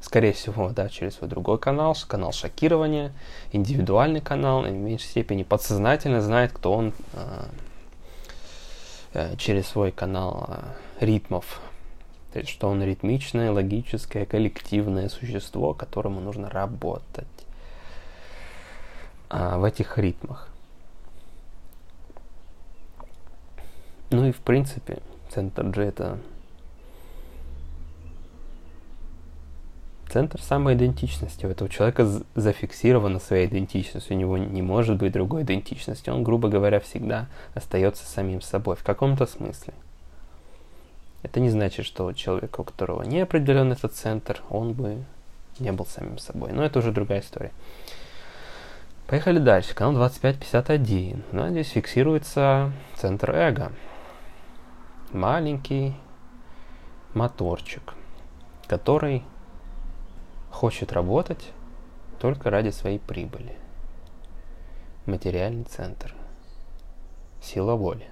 скорее 0.04 0.34
всего, 0.34 0.70
да, 0.70 0.90
через 0.90 1.16
свой 1.16 1.30
другой 1.30 1.58
канал, 1.58 1.96
канал 2.08 2.34
шокирования, 2.34 3.14
индивидуальный 3.54 4.20
канал, 4.20 4.66
и 4.66 4.70
в 4.70 4.74
меньшей 4.74 5.06
степени 5.06 5.44
подсознательно 5.44 6.22
знает, 6.22 6.52
кто 6.52 6.74
он 6.74 6.94
а, 7.14 7.46
э, 9.14 9.36
через 9.38 9.68
свой 9.68 9.92
канал 9.92 10.46
а, 10.50 10.76
ритмов, 11.00 11.62
то 12.34 12.40
есть, 12.40 12.52
что 12.52 12.68
он 12.68 12.84
ритмичное, 12.84 13.52
логическое, 13.52 14.26
коллективное 14.26 15.08
существо, 15.08 15.74
которому 15.74 16.20
нужно 16.20 16.50
работать 16.50 17.28
а, 19.30 19.58
в 19.58 19.64
этих 19.64 19.98
ритмах. 19.98 20.50
Ну 24.12 24.28
и 24.28 24.32
в 24.32 24.42
принципе, 24.42 25.00
Центр 25.30 25.64
G 25.64 25.82
это 25.82 26.20
центр 30.14 30.40
самоидентичности. 30.40 31.48
У 31.48 31.50
этого 31.50 31.68
человека 31.72 32.08
зафиксирована 32.36 33.18
своя 33.18 33.46
идентичность. 33.46 34.12
У 34.12 34.14
него 34.14 34.38
не 34.38 34.62
может 34.62 34.98
быть 34.98 35.12
другой 35.12 35.42
идентичности. 35.42 36.12
Он, 36.12 36.24
грубо 36.24 36.50
говоря, 36.50 36.80
всегда 36.80 37.28
остается 37.56 38.06
самим 38.06 38.40
собой 38.42 38.76
в 38.76 38.84
каком-то 38.84 39.26
смысле. 39.26 39.74
Это 41.24 41.40
не 41.40 41.50
значит, 41.50 41.88
что 41.88 42.14
человек, 42.14 42.60
у 42.60 42.64
которого 42.64 43.02
не 43.02 43.22
определен 43.22 43.72
этот 43.72 43.94
центр, 43.94 44.44
он 44.52 44.74
бы 44.74 45.04
не 45.58 45.72
был 45.72 45.88
самим 45.88 46.20
собой. 46.20 46.52
Но 46.52 46.64
это 46.64 46.78
уже 46.78 46.92
другая 46.92 47.22
история. 47.22 47.52
Поехали 49.08 49.40
дальше. 49.40 49.74
Канал 49.74 49.94
2551. 49.94 51.24
Ну, 51.32 51.50
здесь 51.50 51.70
фиксируется 51.70 52.72
центр 52.98 53.32
эго. 53.32 53.72
Маленький 55.12 55.96
моторчик, 57.16 57.96
который 58.68 59.24
хочет 60.54 60.94
работать 60.94 61.52
только 62.20 62.50
ради 62.50 62.70
своей 62.70 63.00
прибыли. 63.00 63.56
Материальный 65.06 65.66
центр. 65.66 66.14
Сила 67.42 67.76
воли. 67.76 68.08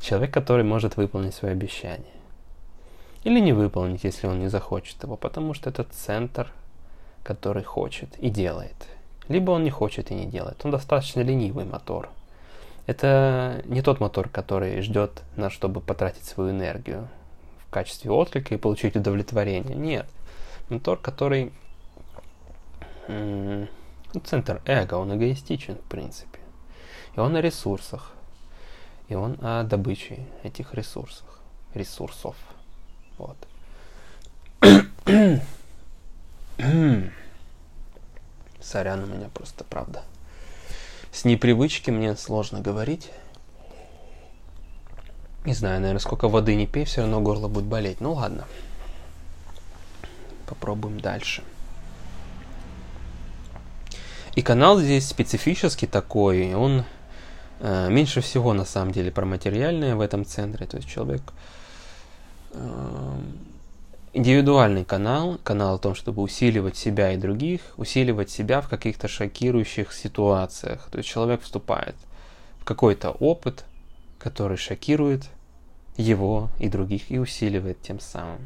Человек, 0.00 0.32
который 0.32 0.64
может 0.64 0.96
выполнить 0.96 1.34
свое 1.34 1.52
обещание. 1.52 2.14
Или 3.24 3.40
не 3.40 3.52
выполнить, 3.52 4.04
если 4.04 4.26
он 4.26 4.38
не 4.38 4.48
захочет 4.48 5.02
его, 5.02 5.16
потому 5.16 5.54
что 5.54 5.70
это 5.70 5.84
центр, 5.84 6.50
который 7.22 7.64
хочет 7.64 8.16
и 8.18 8.30
делает. 8.30 8.76
Либо 9.28 9.50
он 9.50 9.64
не 9.64 9.70
хочет 9.70 10.10
и 10.10 10.14
не 10.14 10.26
делает. 10.26 10.64
Он 10.64 10.70
достаточно 10.70 11.20
ленивый 11.20 11.64
мотор. 11.64 12.08
Это 12.86 13.62
не 13.64 13.82
тот 13.82 14.00
мотор, 14.00 14.28
который 14.28 14.80
ждет 14.82 15.22
нас, 15.36 15.52
чтобы 15.52 15.80
потратить 15.80 16.24
свою 16.24 16.50
энергию 16.50 17.08
в 17.66 17.70
качестве 17.70 18.10
отклика 18.10 18.54
и 18.54 18.58
получить 18.58 18.96
удовлетворение. 18.96 19.74
Нет. 19.74 20.06
Мотор, 20.68 20.98
который... 20.98 21.52
Ну, 23.08 23.68
центр 24.24 24.62
эго, 24.64 24.94
он 24.94 25.14
эгоистичен, 25.16 25.74
в 25.76 25.88
принципе. 25.88 26.38
И 27.16 27.20
он 27.20 27.32
на 27.32 27.40
ресурсах. 27.40 28.12
И 29.08 29.14
он 29.14 29.38
о 29.42 29.62
добыче 29.64 30.26
этих 30.42 30.74
ресурсов. 30.74 31.26
Ресурсов. 31.74 32.36
Вот. 33.18 33.36
Сорян 38.60 39.02
у 39.04 39.06
меня 39.06 39.28
просто, 39.34 39.64
правда. 39.64 40.02
С 41.12 41.24
непривычки 41.24 41.90
мне 41.90 42.16
сложно 42.16 42.60
говорить. 42.60 43.10
Не 45.44 45.52
знаю, 45.52 45.80
наверное, 45.80 46.00
сколько 46.00 46.28
воды 46.28 46.54
не 46.54 46.66
пей, 46.66 46.86
все 46.86 47.02
равно 47.02 47.20
горло 47.20 47.48
будет 47.48 47.66
болеть. 47.66 48.00
Ну 48.00 48.14
ладно. 48.14 48.46
Попробуем 50.46 51.00
дальше. 51.00 51.42
И 54.34 54.42
канал 54.42 54.80
здесь 54.80 55.06
специфический 55.06 55.86
такой, 55.86 56.54
он 56.54 56.84
э, 57.60 57.88
меньше 57.88 58.20
всего 58.20 58.52
на 58.52 58.64
самом 58.64 58.92
деле 58.92 59.12
про 59.12 59.24
материальное 59.24 59.94
в 59.94 60.00
этом 60.00 60.24
центре. 60.24 60.66
То 60.66 60.76
есть 60.76 60.88
человек 60.88 61.22
э, 62.50 63.18
индивидуальный 64.12 64.84
канал, 64.84 65.38
канал 65.44 65.76
о 65.76 65.78
том, 65.78 65.94
чтобы 65.94 66.22
усиливать 66.22 66.76
себя 66.76 67.12
и 67.12 67.16
других, 67.16 67.60
усиливать 67.76 68.30
себя 68.30 68.60
в 68.60 68.68
каких-то 68.68 69.06
шокирующих 69.06 69.92
ситуациях. 69.92 70.88
То 70.90 70.98
есть 70.98 71.08
человек 71.08 71.42
вступает 71.42 71.94
в 72.60 72.64
какой-то 72.64 73.10
опыт, 73.10 73.64
который 74.18 74.56
шокирует 74.56 75.24
его 75.96 76.50
и 76.58 76.68
других 76.68 77.10
и 77.10 77.18
усиливает 77.18 77.80
тем 77.82 78.00
самым. 78.00 78.40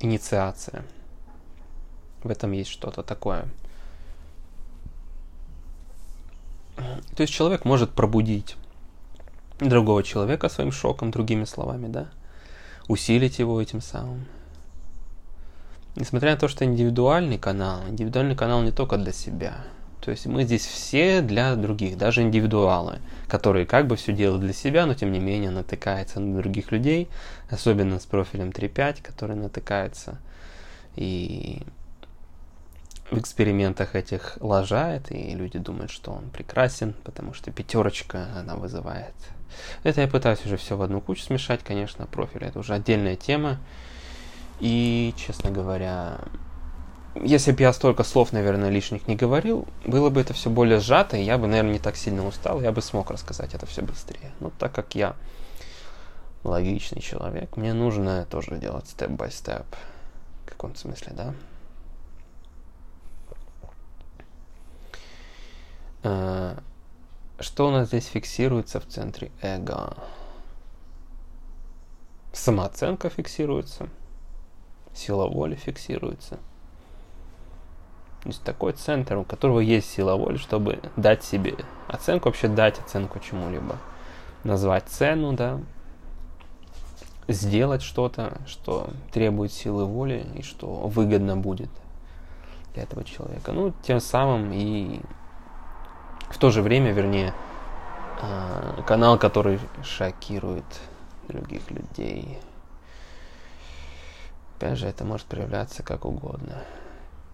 Инициация. 0.00 0.84
В 2.22 2.30
этом 2.30 2.52
есть 2.52 2.70
что-то 2.70 3.02
такое. 3.02 3.46
То 6.76 7.22
есть 7.22 7.32
человек 7.32 7.64
может 7.64 7.90
пробудить 7.90 8.56
другого 9.58 10.02
человека 10.02 10.48
своим 10.48 10.72
шоком, 10.72 11.10
другими 11.10 11.44
словами, 11.44 11.88
да, 11.88 12.08
усилить 12.88 13.38
его 13.38 13.60
этим 13.60 13.80
самым. 13.80 14.26
Несмотря 15.96 16.32
на 16.32 16.36
то, 16.38 16.48
что 16.48 16.64
индивидуальный 16.64 17.38
канал, 17.38 17.82
индивидуальный 17.88 18.36
канал 18.36 18.62
не 18.62 18.72
только 18.72 18.96
для 18.96 19.12
себя. 19.12 19.64
То 20.00 20.10
есть 20.10 20.26
мы 20.26 20.44
здесь 20.44 20.64
все 20.64 21.20
для 21.20 21.54
других, 21.56 21.98
даже 21.98 22.22
индивидуалы, 22.22 23.00
которые 23.28 23.66
как 23.66 23.86
бы 23.86 23.96
все 23.96 24.12
делают 24.12 24.42
для 24.42 24.52
себя, 24.52 24.86
но 24.86 24.94
тем 24.94 25.12
не 25.12 25.18
менее 25.18 25.50
натыкаются 25.50 26.20
на 26.20 26.40
других 26.40 26.72
людей, 26.72 27.08
особенно 27.50 27.98
с 28.00 28.06
профилем 28.06 28.50
3.5, 28.50 29.02
который 29.02 29.36
натыкается 29.36 30.18
и 30.96 31.62
в 33.10 33.18
экспериментах 33.18 33.96
этих 33.96 34.38
лажает, 34.40 35.10
и 35.10 35.34
люди 35.34 35.58
думают, 35.58 35.90
что 35.90 36.12
он 36.12 36.30
прекрасен, 36.30 36.94
потому 37.04 37.34
что 37.34 37.50
пятерочка 37.50 38.28
она 38.36 38.54
вызывает 38.54 39.14
это 39.82 40.00
я 40.00 40.08
пытаюсь 40.08 40.44
уже 40.44 40.56
все 40.56 40.76
в 40.76 40.82
одну 40.82 41.00
кучу 41.00 41.22
смешать, 41.22 41.60
конечно, 41.62 42.06
профиль. 42.06 42.44
Это 42.44 42.58
уже 42.58 42.74
отдельная 42.74 43.16
тема. 43.16 43.58
И, 44.60 45.14
честно 45.16 45.50
говоря, 45.50 46.18
если 47.14 47.52
бы 47.52 47.62
я 47.62 47.72
столько 47.72 48.04
слов, 48.04 48.32
наверное, 48.32 48.70
лишних 48.70 49.08
не 49.08 49.16
говорил, 49.16 49.66
было 49.84 50.10
бы 50.10 50.20
это 50.20 50.32
все 50.32 50.48
более 50.48 50.78
сжато, 50.78 51.16
и 51.16 51.22
я 51.22 51.38
бы, 51.38 51.46
наверное, 51.46 51.72
не 51.72 51.78
так 51.78 51.96
сильно 51.96 52.26
устал, 52.26 52.60
я 52.60 52.72
бы 52.72 52.82
смог 52.82 53.10
рассказать 53.10 53.54
это 53.54 53.66
все 53.66 53.82
быстрее. 53.82 54.30
Но 54.38 54.50
так 54.58 54.72
как 54.72 54.94
я 54.94 55.16
логичный 56.44 57.02
человек, 57.02 57.56
мне 57.56 57.72
нужно 57.74 58.26
тоже 58.26 58.56
делать 58.58 58.88
степ-бай-степ. 58.88 59.66
В 60.44 60.48
каком-то 60.48 60.78
смысле, 60.78 61.12
да? 61.12 61.34
Uh, 66.02 66.62
что 67.40 67.68
у 67.68 67.70
нас 67.70 67.88
здесь 67.88 68.06
фиксируется 68.06 68.80
в 68.80 68.86
центре 68.86 69.30
эго? 69.42 69.96
Самооценка 72.32 73.10
фиксируется. 73.10 73.88
Сила 74.94 75.26
воли 75.26 75.56
фиксируется. 75.56 76.38
То 78.22 78.28
есть 78.28 78.42
такой 78.42 78.72
центр, 78.72 79.16
у 79.16 79.24
которого 79.24 79.60
есть 79.60 79.90
сила 79.90 80.14
воли, 80.14 80.36
чтобы 80.36 80.80
дать 80.96 81.24
себе 81.24 81.54
оценку, 81.88 82.28
вообще 82.28 82.48
дать 82.48 82.78
оценку 82.78 83.18
чему-либо. 83.18 83.76
Назвать 84.44 84.84
цену, 84.88 85.32
да. 85.32 85.58
Сделать 87.28 87.82
что-то, 87.82 88.38
что 88.46 88.90
требует 89.12 89.52
силы 89.52 89.86
воли 89.86 90.26
и 90.34 90.42
что 90.42 90.66
выгодно 90.66 91.36
будет 91.36 91.70
для 92.74 92.82
этого 92.82 93.04
человека. 93.04 93.52
Ну, 93.52 93.72
тем 93.82 94.00
самым 94.00 94.52
и 94.52 95.00
в 96.28 96.38
то 96.38 96.50
же 96.50 96.60
время, 96.62 96.92
вернее, 96.92 97.32
а, 98.20 98.82
канал, 98.86 99.18
который 99.18 99.58
шокирует 99.82 100.64
других 101.28 101.70
людей. 101.70 102.38
Опять 104.56 104.78
же, 104.78 104.86
это 104.86 105.04
может 105.04 105.26
проявляться 105.26 105.82
как 105.82 106.04
угодно. 106.04 106.62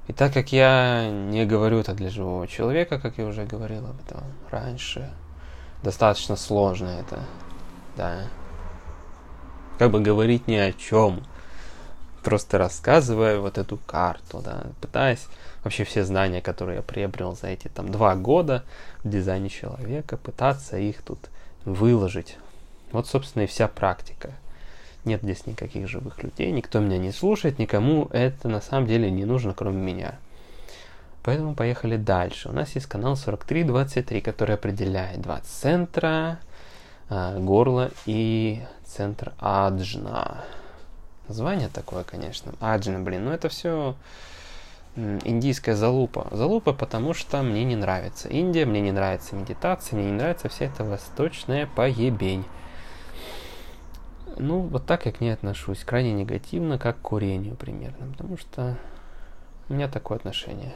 И 0.09 0.13
так 0.13 0.33
как 0.33 0.53
я 0.53 1.11
не 1.11 1.45
говорю 1.45 1.79
это 1.79 1.93
для 1.93 2.11
живого 2.11 2.47
человека, 2.47 3.01
как 3.01 3.19
я 3.19 3.27
уже 3.27 3.45
говорил 3.45 3.87
об 3.87 4.01
этом 4.07 4.23
раньше, 4.51 5.11
достаточно 5.83 6.37
сложно 6.37 6.89
это, 6.89 7.21
да. 7.97 8.29
Как 9.79 9.91
бы 9.91 10.01
говорить 10.01 10.47
ни 10.47 10.55
о 10.55 10.73
чем, 10.73 11.23
просто 12.23 12.59
рассказывая 12.59 13.39
вот 13.39 13.59
эту 13.59 13.79
карту, 13.79 14.41
да, 14.45 14.67
пытаясь 14.81 15.27
вообще 15.65 15.85
все 15.85 16.05
знания, 16.05 16.41
которые 16.41 16.77
я 16.77 16.83
приобрел 16.83 17.35
за 17.35 17.49
эти 17.49 17.69
там 17.69 17.91
два 17.91 18.15
года 18.15 18.65
в 19.03 19.09
дизайне 19.09 19.49
человека, 19.49 20.17
пытаться 20.17 20.79
их 20.79 21.03
тут 21.03 21.19
выложить. 21.65 22.39
Вот, 22.93 23.09
собственно, 23.09 23.43
и 23.43 23.47
вся 23.47 23.69
практика. 23.69 24.31
Нет 25.07 25.23
здесь 25.23 25.47
никаких 25.47 25.89
живых 25.89 26.23
людей, 26.23 26.51
никто 26.51 26.81
меня 26.81 26.99
не 26.99 27.13
слушает, 27.13 27.61
никому 27.61 28.09
это 28.11 28.49
на 28.49 28.61
самом 28.61 28.87
деле 28.89 29.11
не 29.11 29.25
нужно, 29.25 29.55
кроме 29.55 29.81
меня. 29.81 30.19
Поэтому 31.23 31.55
поехали 31.55 31.97
дальше. 31.97 32.49
У 32.49 32.53
нас 32.53 32.75
есть 32.75 32.87
канал 32.87 33.17
4323, 33.17 34.21
который 34.21 34.57
определяет 34.57 35.23
два 35.23 35.41
центра, 35.41 36.39
а, 37.09 37.39
горло 37.39 37.93
и 38.05 38.61
центр 38.85 39.33
аджна. 39.39 40.45
Название 41.29 41.69
такое, 41.69 42.03
конечно. 42.03 42.53
Аджна, 42.61 42.99
блин, 42.99 43.27
ну 43.27 43.31
это 43.31 43.49
все 43.49 43.95
индийская 44.97 45.77
залупа. 45.77 46.27
Залупа, 46.33 46.73
потому 46.73 47.15
что 47.15 47.43
мне 47.43 47.63
не 47.65 47.77
нравится 47.77 48.29
Индия, 48.29 48.65
мне 48.67 48.81
не 48.81 48.93
нравится 48.93 49.37
медитация, 49.37 49.97
мне 49.97 50.07
не 50.07 50.17
нравится 50.17 50.49
вся 50.49 50.65
эта 50.65 50.83
восточная 50.83 51.67
поебень. 51.67 52.45
Ну, 54.37 54.61
вот 54.61 54.87
так 54.87 55.07
я 55.07 55.13
к 55.13 55.21
ней 55.21 55.31
отношусь. 55.31 55.85
Крайне 55.85 56.13
негативно, 56.13 56.79
как 56.79 56.99
к 56.99 57.03
курению 57.03 57.57
примерно. 57.57 58.13
Потому 58.13 58.37
что 58.37 58.77
у 59.69 59.75
меня 59.75 59.89
такое 59.89 60.19
отношение. 60.19 60.75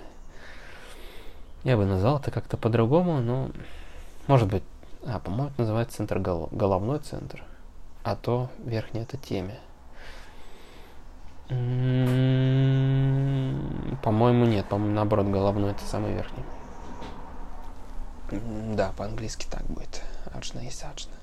Я 1.62 1.76
бы 1.76 1.84
назвал 1.84 2.18
это 2.18 2.30
как-то 2.30 2.56
по-другому, 2.56 3.20
но, 3.20 3.50
может 4.26 4.48
быть, 4.48 4.62
А, 5.06 5.18
по-моему, 5.18 5.48
это 5.48 5.60
называется 5.62 5.96
центр 5.96 6.18
голов... 6.18 6.52
головной 6.52 6.98
центр. 6.98 7.42
А 8.02 8.16
то 8.16 8.50
верхний 8.64 9.00
это 9.00 9.16
теме. 9.16 9.58
М-м-м, 11.48 12.70
по-моему, 14.02 14.44
нет. 14.44 14.66
По-моему, 14.68 14.94
наоборот, 14.94 15.26
головной 15.26 15.70
это 15.72 15.84
самый 15.84 16.12
верхний. 16.12 16.44
Да, 18.74 18.92
по-английски 18.96 19.46
так 19.50 19.64
будет. 19.64 20.02
Аджна 20.32 20.60
есть 20.60 20.84
аджна. 20.84 21.14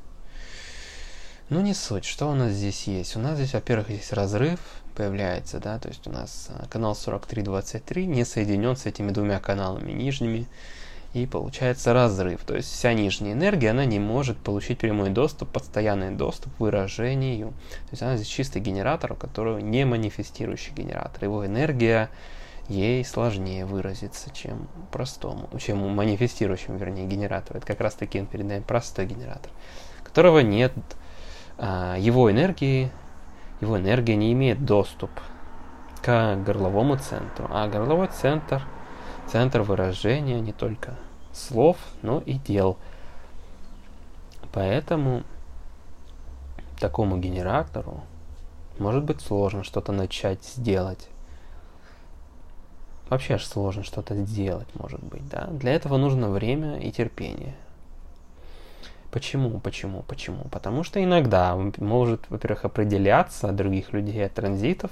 Ну, 1.49 1.61
не 1.61 1.73
суть. 1.73 2.03
Что 2.03 2.29
у 2.29 2.35
нас 2.35 2.51
здесь 2.51 2.87
есть? 2.87 3.15
У 3.15 3.19
нас 3.19 3.37
здесь, 3.37 3.53
во-первых, 3.53 3.87
здесь 3.87 4.11
разрыв 4.11 4.59
появляется, 4.95 5.59
да, 5.59 5.79
то 5.79 5.87
есть 5.87 6.05
у 6.05 6.11
нас 6.11 6.49
а, 6.49 6.67
канал 6.67 6.93
4323 6.93 8.05
не 8.05 8.25
соединен 8.25 8.75
с 8.75 8.85
этими 8.85 9.11
двумя 9.11 9.39
каналами 9.39 9.93
нижними, 9.93 10.45
и 11.13 11.25
получается 11.25 11.93
разрыв. 11.93 12.41
То 12.43 12.55
есть 12.55 12.69
вся 12.69 12.93
нижняя 12.93 13.33
энергия, 13.33 13.69
она 13.69 13.85
не 13.85 13.97
может 13.97 14.37
получить 14.37 14.79
прямой 14.79 15.09
доступ, 15.09 15.49
постоянный 15.49 16.11
доступ 16.11 16.53
к 16.57 16.59
выражению. 16.59 17.51
То 17.51 17.91
есть 17.91 18.03
она 18.03 18.17
здесь 18.17 18.27
чистый 18.27 18.61
генератор, 18.61 19.13
у 19.13 19.15
которого 19.15 19.59
не 19.59 19.85
манифестирующий 19.85 20.73
генератор. 20.73 21.23
Его 21.23 21.45
энергия 21.45 22.09
ей 22.67 23.05
сложнее 23.05 23.65
выразиться, 23.65 24.31
чем 24.33 24.67
простому, 24.91 25.49
чем 25.59 25.81
у 25.83 25.87
манифестирующему, 25.87 26.77
вернее, 26.77 27.07
генератору. 27.07 27.59
Это 27.59 27.67
как 27.67 27.79
раз 27.79 27.93
таки 27.93 28.19
он 28.19 28.25
передает 28.25 28.65
простой 28.65 29.05
генератор, 29.05 29.51
которого 30.03 30.39
нет 30.39 30.73
его 31.59 32.31
энергии, 32.31 32.91
его 33.61 33.77
энергия 33.77 34.15
не 34.15 34.31
имеет 34.33 34.65
доступ 34.65 35.09
к 36.01 36.35
горловому 36.45 36.97
центру. 36.97 37.47
А 37.49 37.67
горловой 37.67 38.07
центр– 38.07 38.63
центр 39.27 39.61
выражения 39.61 40.39
не 40.39 40.53
только 40.53 40.95
слов, 41.33 41.77
но 42.01 42.19
и 42.19 42.33
дел. 42.33 42.77
Поэтому 44.53 45.23
такому 46.79 47.17
генератору 47.17 48.01
может 48.79 49.03
быть 49.03 49.21
сложно 49.21 49.63
что-то 49.63 49.91
начать 49.91 50.43
сделать. 50.43 51.09
Вообще 53.09 53.37
сложно 53.39 53.83
что-то 53.83 54.15
сделать, 54.15 54.67
может 54.75 55.01
быть, 55.03 55.27
да. 55.29 55.47
Для 55.47 55.73
этого 55.73 55.97
нужно 55.97 56.29
время 56.29 56.79
и 56.79 56.91
терпение. 56.91 57.55
Почему, 59.11 59.59
почему, 59.59 60.03
почему? 60.03 60.43
Потому 60.51 60.83
что 60.83 61.03
иногда 61.03 61.55
может, 61.77 62.29
во-первых, 62.29 62.65
определяться 62.65 63.51
других 63.51 63.93
людей 63.93 64.25
от 64.25 64.33
транзитов. 64.33 64.91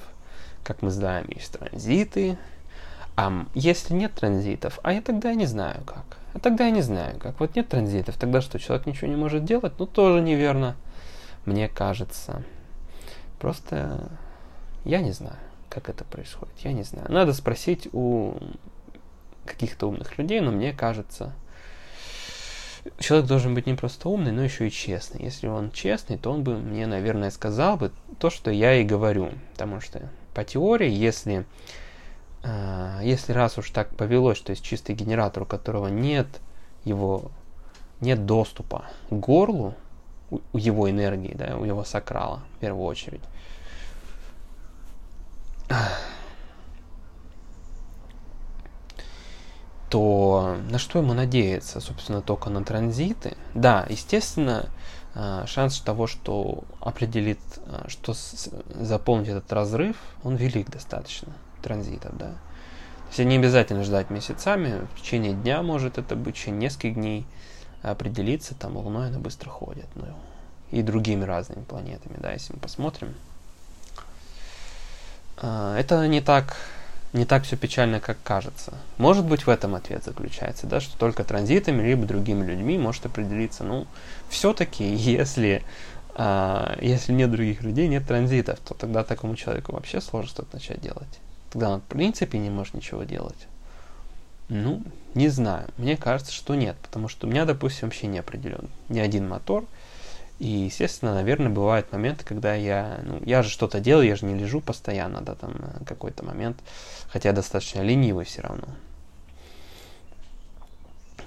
Как 0.64 0.82
мы 0.82 0.90
знаем, 0.90 1.28
есть 1.30 1.52
транзиты. 1.52 2.38
А 3.18 3.46
если 3.54 3.94
нет 3.94 4.14
транзитов, 4.14 4.80
а 4.84 4.94
я 4.94 5.02
тогда 5.02 5.34
не 5.34 5.46
знаю 5.46 5.82
как. 5.86 6.18
А 6.34 6.40
тогда 6.40 6.66
я 6.66 6.72
не 6.72 6.82
знаю 6.82 7.20
как. 7.20 7.40
Вот 7.40 7.56
нет 7.56 7.70
транзитов, 7.70 8.18
тогда 8.18 8.42
что, 8.42 8.60
человек 8.60 8.86
ничего 8.88 9.08
не 9.08 9.16
может 9.16 9.46
делать? 9.46 9.74
Ну, 9.80 9.86
тоже 9.86 10.22
неверно, 10.22 10.76
мне 11.46 11.70
кажется. 11.70 12.44
Просто 13.40 14.10
я 14.84 15.02
не 15.02 15.12
знаю, 15.12 15.38
как 15.70 15.90
это 15.90 16.04
происходит. 16.04 16.56
Я 16.60 16.74
не 16.74 16.84
знаю. 16.84 17.10
Надо 17.10 17.34
спросить 17.34 17.88
у 17.94 18.36
каких-то 19.46 19.88
умных 19.88 20.18
людей, 20.18 20.42
но 20.42 20.52
мне 20.52 20.74
кажется, 20.74 21.34
человек 23.00 23.28
должен 23.28 23.54
быть 23.54 23.66
не 23.66 23.74
просто 23.74 24.10
умный, 24.10 24.32
но 24.32 24.44
еще 24.44 24.68
и 24.68 24.72
честный. 24.72 25.24
Если 25.24 25.48
он 25.48 25.72
честный, 25.72 26.18
то 26.18 26.32
он 26.32 26.44
бы 26.44 26.58
мне, 26.58 26.88
наверное, 26.88 27.32
сказал 27.32 27.78
бы 27.78 27.92
то, 28.20 28.30
что 28.30 28.52
я 28.52 28.76
и 28.76 28.84
говорю. 28.84 29.32
Потому 29.54 29.82
что 29.82 30.10
по 30.34 30.44
теории, 30.44 30.90
если, 30.90 31.46
э, 32.44 33.00
если 33.04 33.32
раз 33.34 33.58
уж 33.58 33.70
так 33.72 33.96
повелось, 33.96 34.38
что 34.38 34.52
есть 34.52 34.64
чистый 34.64 34.96
генератор, 34.96 35.44
у 35.44 35.46
которого 35.46 35.88
нет 35.88 36.28
его 36.84 37.32
нет 38.02 38.26
доступа 38.26 38.86
к 39.10 39.14
горлу, 39.14 39.74
у, 40.30 40.40
у 40.54 40.58
его 40.58 40.90
энергии, 40.90 41.34
да, 41.34 41.58
у 41.58 41.66
его 41.66 41.84
сакрала, 41.84 42.42
в 42.58 42.60
первую 42.60 42.86
очередь, 42.86 43.22
то 49.90 50.58
на 50.70 50.80
что 50.80 51.00
ему 51.00 51.14
надеяться? 51.14 51.80
Собственно, 51.80 52.22
только 52.22 52.50
на 52.50 52.64
транзиты. 52.64 53.38
Да, 53.54 53.86
естественно, 53.90 54.70
а, 55.14 55.46
шанс 55.48 55.80
того, 55.80 56.08
что 56.08 56.66
определит, 56.82 57.40
а, 57.68 57.86
что 57.88 58.14
заполнить 58.14 59.30
этот 59.30 59.52
разрыв, 59.54 59.96
он 60.24 60.36
велик 60.36 60.70
достаточно, 60.70 61.32
транзитов, 61.62 62.18
да. 62.18 62.32
То 63.12 63.22
есть 63.22 63.30
не 63.30 63.38
обязательно 63.38 63.84
ждать 63.84 64.10
месяцами, 64.10 64.86
в 64.94 65.02
течение 65.02 65.34
дня 65.34 65.62
может 65.62 65.98
это 65.98 66.16
быть, 66.16 66.36
в 66.36 66.40
течение 66.40 66.62
нескольких 66.62 66.96
дней 66.96 67.26
определиться, 67.82 68.56
там 68.56 68.76
Луной 68.76 69.08
она 69.08 69.20
быстро 69.20 69.50
ходит, 69.50 69.88
ну, 69.96 70.08
и 70.72 70.82
другими 70.82 71.24
разными 71.24 71.64
планетами, 71.64 72.18
да, 72.18 72.34
если 72.34 72.54
мы 72.54 72.60
посмотрим. 72.60 73.14
А, 75.38 75.78
это 75.78 76.06
не 76.08 76.20
так 76.20 76.58
не 77.14 77.26
так 77.26 77.44
все 77.44 77.56
печально, 77.56 78.00
как 78.00 78.18
кажется. 78.24 78.74
Может 78.98 79.26
быть, 79.26 79.46
в 79.46 79.50
этом 79.50 79.76
ответ 79.76 80.04
заключается, 80.04 80.68
да, 80.68 80.80
что 80.80 80.98
только 80.98 81.24
транзитами, 81.24 81.82
либо 81.82 82.06
другими 82.06 82.46
людьми 82.46 82.78
может 82.78 83.06
определиться. 83.06 83.64
Ну, 83.64 83.88
все-таки, 84.30 84.84
если, 84.84 85.64
а, 86.16 86.78
если 86.82 87.14
нет 87.14 87.32
других 87.32 87.62
людей, 87.64 87.88
нет 87.88 88.06
транзитов, 88.06 88.60
то 88.60 88.74
тогда 88.74 89.04
такому 89.04 89.36
человеку 89.36 89.74
вообще 89.74 90.02
сложно 90.02 90.30
что-то 90.30 90.56
начать 90.56 90.82
делать. 90.82 91.20
Тогда 91.52 91.70
он, 91.70 91.82
в 91.82 91.86
принципе, 91.86 92.38
не 92.38 92.50
может 92.50 92.74
ничего 92.74 93.04
делать. 93.04 93.48
Ну, 94.50 94.84
не 95.16 95.30
знаю. 95.30 95.70
Мне 95.78 95.98
кажется, 95.98 96.32
что 96.32 96.54
нет, 96.54 96.76
потому 96.82 97.08
что 97.08 97.26
у 97.26 97.30
меня, 97.30 97.46
допустим, 97.46 97.88
вообще 97.88 98.08
не 98.08 98.20
определен 98.20 98.70
ни 98.90 99.00
один 99.00 99.28
мотор, 99.28 99.66
и, 100.40 100.48
естественно, 100.48 101.14
наверное, 101.14 101.50
бывают 101.50 101.92
моменты, 101.92 102.26
когда 102.26 102.56
я, 102.56 103.00
ну, 103.04 103.22
я 103.26 103.42
же 103.42 103.50
что-то 103.50 103.80
делаю, 103.80 104.08
я 104.08 104.16
же 104.16 104.26
не 104.26 104.36
лежу 104.36 104.60
постоянно, 104.60 105.22
да, 105.22 105.36
там, 105.36 105.56
какой-то 105.86 106.26
момент, 106.26 106.58
хотя 107.08 107.32
достаточно 107.32 107.82
ленивый 107.82 108.26
все 108.26 108.42
равно. 108.42 108.68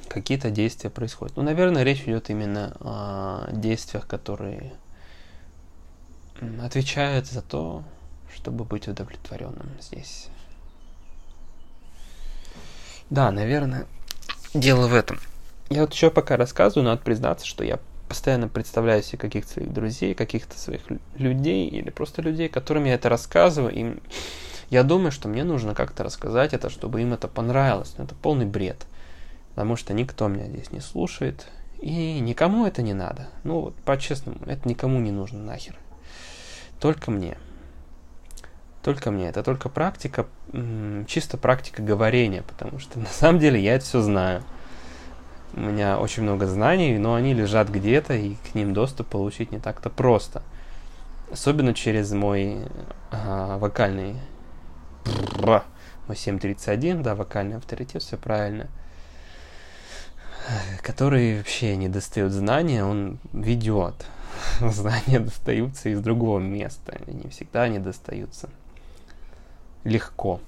Какие-то 0.08 0.50
действия 0.50 0.90
происходят. 0.90 1.36
Ну, 1.36 1.42
наверное, 1.42 1.84
речь 1.84 2.02
идет 2.02 2.28
именно 2.28 2.76
о 2.80 3.48
действиях, 3.52 4.06
которые 4.06 4.72
отвечают 6.62 7.26
за 7.26 7.42
то, 7.42 7.84
чтобы 8.34 8.64
быть 8.64 8.88
удовлетворенным 8.88 9.70
здесь. 9.80 10.28
Да, 13.10 13.30
наверное, 13.30 13.86
дело 14.52 14.86
в 14.86 14.94
этом. 14.94 15.18
Я 15.70 15.82
вот 15.82 15.94
еще 15.94 16.10
пока 16.10 16.36
рассказываю, 16.36 16.84
надо 16.84 17.02
признаться, 17.02 17.46
что 17.46 17.64
я 17.64 17.78
постоянно 18.08 18.48
представляю 18.48 19.02
себе 19.02 19.18
каких-то 19.18 19.52
своих 19.52 19.72
друзей, 19.72 20.14
каких-то 20.14 20.58
своих 20.58 20.82
людей 21.16 21.68
или 21.68 21.90
просто 21.90 22.22
людей, 22.22 22.48
которым 22.48 22.84
я 22.84 22.94
это 22.94 23.08
рассказываю, 23.08 23.72
и 23.74 23.96
я 24.70 24.82
думаю, 24.82 25.12
что 25.12 25.28
мне 25.28 25.44
нужно 25.44 25.74
как-то 25.74 26.04
рассказать 26.04 26.52
это, 26.52 26.70
чтобы 26.70 27.00
им 27.02 27.12
это 27.14 27.28
понравилось. 27.28 27.94
Но 27.96 28.04
это 28.04 28.14
полный 28.14 28.46
бред, 28.46 28.86
потому 29.50 29.76
что 29.76 29.94
никто 29.94 30.28
меня 30.28 30.46
здесь 30.46 30.72
не 30.72 30.80
слушает, 30.80 31.46
и 31.80 32.18
никому 32.20 32.66
это 32.66 32.82
не 32.82 32.94
надо. 32.94 33.28
Ну, 33.44 33.60
вот, 33.60 33.76
по-честному, 33.76 34.40
это 34.46 34.68
никому 34.68 34.98
не 35.00 35.12
нужно 35.12 35.38
нахер. 35.38 35.78
Только 36.80 37.10
мне. 37.10 37.38
Только 38.82 39.10
мне. 39.10 39.28
Это 39.28 39.42
только 39.42 39.68
практика, 39.68 40.26
чисто 41.06 41.36
практика 41.36 41.82
говорения, 41.82 42.42
потому 42.42 42.78
что 42.78 42.98
на 42.98 43.06
самом 43.06 43.38
деле 43.38 43.60
я 43.60 43.74
это 43.74 43.84
все 43.84 44.00
знаю. 44.00 44.44
У 45.54 45.60
меня 45.60 45.98
очень 45.98 46.22
много 46.22 46.46
знаний, 46.46 46.98
но 46.98 47.14
они 47.14 47.34
лежат 47.34 47.68
где-то, 47.68 48.14
и 48.14 48.34
к 48.34 48.54
ним 48.54 48.74
доступ 48.74 49.08
получить 49.08 49.50
не 49.50 49.58
так-то 49.58 49.90
просто. 49.90 50.42
Особенно 51.30 51.74
через 51.74 52.12
мой 52.12 52.58
а, 53.10 53.58
вокальный 53.58 54.16
мой 56.08 56.16
731, 56.16 57.02
да, 57.02 57.14
вокальный 57.14 57.56
авторитет, 57.56 58.02
все 58.02 58.16
правильно. 58.16 58.68
Который 60.82 61.36
вообще 61.38 61.76
не 61.76 61.88
достает 61.88 62.32
знания, 62.32 62.84
он 62.84 63.18
ведет. 63.32 63.94
Знания 64.60 65.20
достаются 65.20 65.88
из 65.90 66.00
другого 66.00 66.38
места, 66.38 66.98
не 67.06 67.28
всегда 67.28 67.64
они 67.64 67.78
достаются 67.78 68.48
легко. 69.84 70.40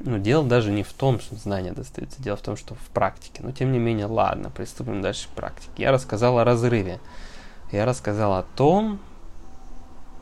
Но 0.00 0.18
дело 0.18 0.44
даже 0.46 0.70
не 0.70 0.82
в 0.82 0.92
том, 0.92 1.20
что 1.20 1.36
знания 1.36 1.72
достаются, 1.72 2.22
дело 2.22 2.36
в 2.36 2.42
том, 2.42 2.56
что 2.56 2.74
в 2.74 2.88
практике. 2.90 3.42
Но 3.42 3.52
тем 3.52 3.72
не 3.72 3.78
менее, 3.78 4.06
ладно, 4.06 4.50
приступим 4.50 5.02
дальше 5.02 5.28
к 5.28 5.30
практике. 5.32 5.70
Я 5.76 5.92
рассказал 5.92 6.38
о 6.38 6.44
разрыве. 6.44 7.00
Я 7.72 7.84
рассказал 7.84 8.34
о 8.34 8.42
том, 8.42 8.98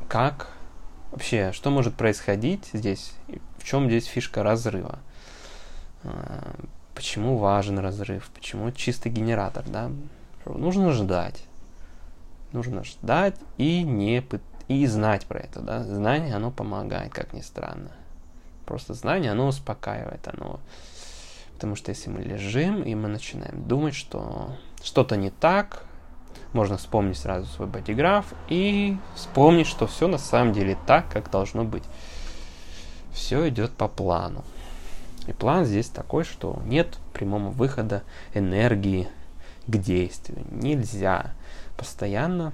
как 0.08 0.50
вообще, 1.10 1.52
что 1.52 1.70
может 1.70 1.94
происходить 1.94 2.70
здесь, 2.72 3.12
в 3.58 3.64
чем 3.64 3.86
здесь 3.86 4.06
фишка 4.06 4.42
разрыва. 4.42 4.98
А, 6.04 6.54
почему 6.94 7.36
важен 7.36 7.78
разрыв, 7.78 8.30
почему 8.34 8.70
чистый 8.72 9.10
генератор, 9.10 9.64
да? 9.66 9.90
Нужно 10.44 10.92
ждать. 10.92 11.44
Нужно 12.52 12.84
ждать 12.84 13.36
и 13.56 13.82
не 13.82 14.24
и 14.68 14.86
знать 14.86 15.26
про 15.26 15.40
это, 15.40 15.60
да? 15.60 15.82
Знание, 15.82 16.34
оно 16.34 16.50
помогает, 16.50 17.12
как 17.12 17.32
ни 17.32 17.40
странно. 17.40 17.90
Просто 18.66 18.94
знание, 18.94 19.32
оно 19.32 19.48
успокаивает, 19.48 20.26
оно... 20.28 20.60
Потому 21.54 21.76
что 21.76 21.90
если 21.90 22.10
мы 22.10 22.20
лежим, 22.22 22.82
и 22.82 22.94
мы 22.94 23.08
начинаем 23.08 23.66
думать, 23.68 23.94
что 23.94 24.56
что-то 24.82 25.16
не 25.16 25.30
так, 25.30 25.84
можно 26.52 26.76
вспомнить 26.76 27.18
сразу 27.18 27.46
свой 27.46 27.68
бодиграф 27.68 28.34
и 28.48 28.96
вспомнить, 29.14 29.66
что 29.66 29.86
все 29.86 30.08
на 30.08 30.18
самом 30.18 30.52
деле 30.52 30.76
так, 30.86 31.08
как 31.08 31.30
должно 31.30 31.64
быть. 31.64 31.84
Все 33.12 33.48
идет 33.48 33.72
по 33.72 33.88
плану. 33.88 34.44
И 35.26 35.32
план 35.32 35.64
здесь 35.64 35.88
такой, 35.88 36.24
что 36.24 36.60
нет 36.64 36.98
прямого 37.12 37.50
выхода 37.50 38.02
энергии 38.34 39.08
к 39.66 39.76
действию. 39.76 40.44
Нельзя 40.50 41.32
постоянно 41.76 42.52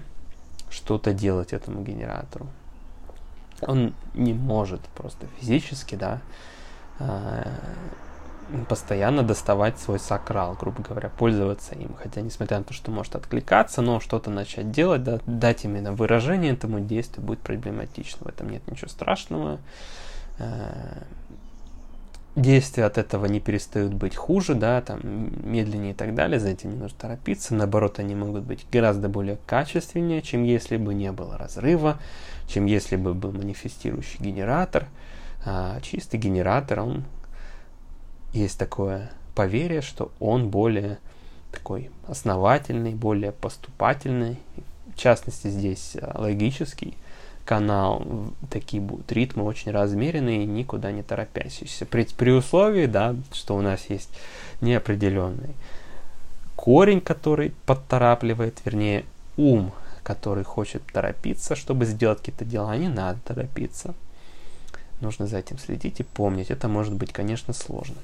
что-то 0.71 1.13
делать 1.13 1.53
этому 1.53 1.83
генератору. 1.83 2.47
Он 3.63 3.95
не 4.15 4.35
может 4.35 4.81
просто 4.95 5.27
физически, 5.39 5.95
да, 5.95 6.21
а, 7.01 7.47
постоянно 8.69 9.23
доставать 9.23 9.79
свой 9.79 9.99
сакрал, 9.99 10.55
грубо 10.55 10.83
говоря, 10.83 11.11
пользоваться 11.11 11.75
им. 11.75 11.95
Хотя, 12.03 12.21
несмотря 12.23 12.59
на 12.59 12.65
то, 12.65 12.73
что 12.73 12.91
может 12.91 13.15
откликаться, 13.15 13.83
но 13.83 14.01
что-то 14.01 14.31
начать 14.31 14.71
делать, 14.71 15.03
да, 15.05 15.21
дать 15.27 15.65
именно 15.65 15.93
выражение 15.93 16.53
этому 16.53 16.81
действию 16.81 17.25
будет 17.25 17.41
проблематично. 17.41 18.25
В 18.25 18.29
этом 18.29 18.49
нет 18.49 18.67
ничего 18.71 18.89
страшного. 18.89 19.59
Действия 22.39 22.85
от 22.85 22.99
этого 22.99 23.27
не 23.27 23.41
перестают 23.41 23.93
быть 23.93 24.15
хуже, 24.15 24.55
да, 24.55 24.81
там, 24.81 25.01
медленнее 25.43 25.91
и 25.91 25.95
так 25.95 26.15
далее, 26.15 26.39
за 26.39 26.51
этим 26.51 26.71
не 26.71 26.77
нужно 26.77 26.97
торопиться. 26.97 27.53
Наоборот, 27.53 27.99
они 27.99 28.15
могут 28.15 28.45
быть 28.45 28.65
гораздо 28.71 29.09
более 29.09 29.39
качественнее, 29.45 30.23
чем 30.23 30.45
если 30.45 30.77
бы 30.77 30.95
не 30.95 31.11
было 31.11 31.37
разрыва, 31.37 31.99
чем 32.47 32.67
если 32.67 32.95
бы 32.95 33.13
был 33.13 33.33
манифестирующий 33.33 34.21
генератор. 34.21 34.87
А 35.45 35.81
чистый 35.81 36.21
генератор, 36.21 36.79
он 36.79 37.05
есть 38.33 38.57
такое 38.57 39.11
поверье, 39.35 39.81
что 39.81 40.13
он 40.21 40.49
более 40.49 40.99
такой 41.51 41.91
основательный, 42.07 42.95
более 42.95 43.33
поступательный, 43.33 44.39
в 44.95 44.97
частности 44.97 45.49
здесь 45.49 45.97
логический, 46.15 46.97
канал, 47.49 48.05
такие 48.51 48.83
будут 48.83 49.11
ритмы 49.11 49.45
очень 49.45 49.73
размеренные, 49.73 50.45
никуда 50.45 50.93
не 50.93 51.03
торопящиеся. 51.03 51.87
При, 51.87 52.05
при 52.05 52.31
условии, 52.31 52.85
да, 52.85 53.17
что 53.33 53.57
у 53.57 53.63
нас 53.63 53.89
есть 53.89 54.11
неопределенный 54.61 55.55
корень, 56.59 57.01
который 57.01 57.55
подторапливает, 57.65 58.61
вернее, 58.67 59.07
ум, 59.39 59.73
который 60.03 60.45
хочет 60.45 60.83
торопиться, 60.93 61.57
чтобы 61.57 61.87
сделать 61.87 62.19
какие-то 62.19 62.45
дела, 62.45 62.77
не 62.77 62.89
надо 62.89 63.19
торопиться. 63.25 63.95
Нужно 65.01 65.27
за 65.27 65.39
этим 65.39 65.59
следить 65.59 66.01
и 66.01 66.03
помнить. 66.03 66.51
Это 66.51 66.69
может 66.69 66.93
быть, 66.93 67.13
конечно, 67.13 67.55
сложно. 67.55 67.97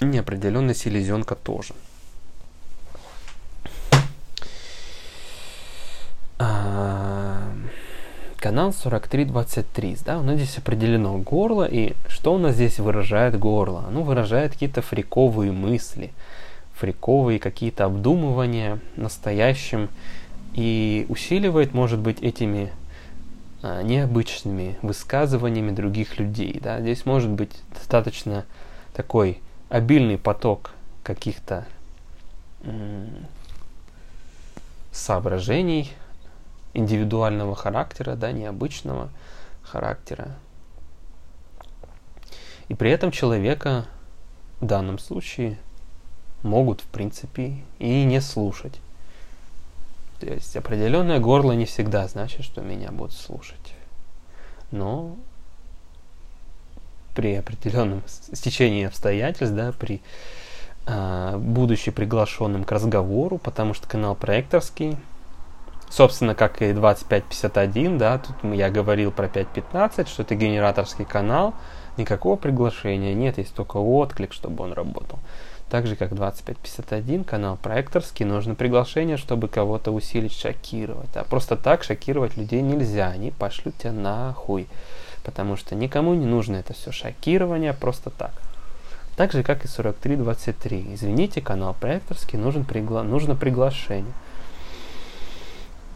Неопределенная 0.00 0.74
селезенка 0.74 1.34
тоже. 1.34 1.72
Канал 8.48 8.72
4323, 8.72 9.98
да, 10.06 10.18
у 10.18 10.22
нас 10.22 10.36
здесь 10.36 10.56
определено 10.56 11.18
горло, 11.18 11.64
и 11.64 11.92
что 12.08 12.32
у 12.32 12.38
нас 12.38 12.54
здесь 12.54 12.78
выражает 12.78 13.38
горло? 13.38 13.84
Оно 13.86 14.02
выражает 14.02 14.52
какие-то 14.52 14.80
фриковые 14.80 15.52
мысли, 15.52 16.12
фриковые 16.72 17.40
какие-то 17.40 17.84
обдумывания 17.84 18.78
настоящим, 18.96 19.90
и 20.54 21.04
усиливает, 21.10 21.74
может 21.74 21.98
быть, 21.98 22.22
этими 22.22 22.72
а, 23.62 23.82
необычными 23.82 24.78
высказываниями 24.80 25.72
других 25.72 26.18
людей, 26.18 26.58
да, 26.58 26.80
здесь 26.80 27.04
может 27.04 27.28
быть 27.28 27.52
достаточно 27.74 28.46
такой 28.94 29.42
обильный 29.68 30.16
поток 30.16 30.70
каких-то 31.02 31.66
соображений, 34.90 35.92
индивидуального 36.74 37.54
характера, 37.54 38.14
да, 38.14 38.32
необычного 38.32 39.10
характера. 39.62 40.36
И 42.68 42.74
при 42.74 42.90
этом 42.90 43.10
человека 43.10 43.86
в 44.60 44.66
данном 44.66 44.98
случае 44.98 45.58
могут, 46.42 46.80
в 46.80 46.86
принципе, 46.86 47.58
и 47.78 48.04
не 48.04 48.20
слушать. 48.20 48.78
То 50.20 50.26
есть 50.26 50.56
определенное 50.56 51.20
горло 51.20 51.52
не 51.52 51.64
всегда 51.64 52.06
значит, 52.08 52.44
что 52.44 52.60
меня 52.60 52.90
будут 52.90 53.12
слушать. 53.12 53.74
Но 54.70 55.16
при 57.14 57.34
определенном 57.34 58.02
стечении 58.06 58.84
обстоятельств, 58.84 59.54
да, 59.54 59.72
при 59.72 60.02
э, 60.86 61.36
будучи 61.38 61.90
приглашенным 61.90 62.64
к 62.64 62.72
разговору, 62.72 63.38
потому 63.38 63.74
что 63.74 63.88
канал 63.88 64.14
проекторский, 64.14 64.96
Собственно, 65.90 66.34
как 66.34 66.60
и 66.62 66.72
2551, 66.72 67.98
да, 67.98 68.18
тут 68.18 68.36
я 68.54 68.70
говорил 68.70 69.10
про 69.10 69.26
5.15, 69.26 70.08
что 70.08 70.22
это 70.22 70.34
генераторский 70.34 71.04
канал, 71.04 71.54
никакого 71.96 72.36
приглашения 72.36 73.14
нет, 73.14 73.38
есть 73.38 73.54
только 73.54 73.78
отклик, 73.78 74.32
чтобы 74.32 74.64
он 74.64 74.72
работал. 74.72 75.18
Так 75.70 75.86
же, 75.86 75.96
как 75.96 76.14
2551, 76.14 77.24
канал 77.24 77.58
проекторский, 77.60 78.24
нужно 78.24 78.54
приглашение, 78.54 79.18
чтобы 79.18 79.48
кого-то 79.48 79.90
усилить, 79.90 80.32
шокировать. 80.32 81.14
А 81.14 81.24
просто 81.24 81.56
так 81.56 81.84
шокировать 81.84 82.38
людей 82.38 82.62
нельзя, 82.62 83.08
они 83.08 83.30
пошлют 83.30 83.76
тебя 83.76 83.92
нахуй. 83.92 84.66
Потому 85.24 85.56
что 85.56 85.74
никому 85.74 86.14
не 86.14 86.24
нужно 86.24 86.56
это 86.56 86.72
все 86.72 86.90
шокирование 86.90 87.74
просто 87.74 88.08
так. 88.08 88.32
Так 89.16 89.32
же, 89.32 89.42
как 89.42 89.64
и 89.64 89.68
4323. 89.68 90.94
Извините, 90.94 91.42
канал 91.42 91.76
проекторский, 91.78 92.38
нужен 92.38 92.64
пригла... 92.64 93.02
нужно 93.02 93.34
приглашение. 93.34 94.12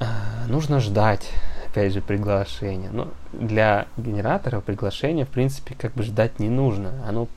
А, 0.02 0.46
нужно 0.48 0.80
ждать, 0.80 1.30
опять 1.66 1.92
же, 1.92 2.00
приглашения. 2.00 2.90
Но 2.90 3.08
для 3.32 3.86
генератора 3.96 4.60
приглашения, 4.60 5.24
в 5.24 5.28
принципе, 5.28 5.74
как 5.74 5.92
бы 5.94 6.02
ждать 6.02 6.40
не 6.40 6.48
нужно. 6.48 6.92
Оно 7.06 7.28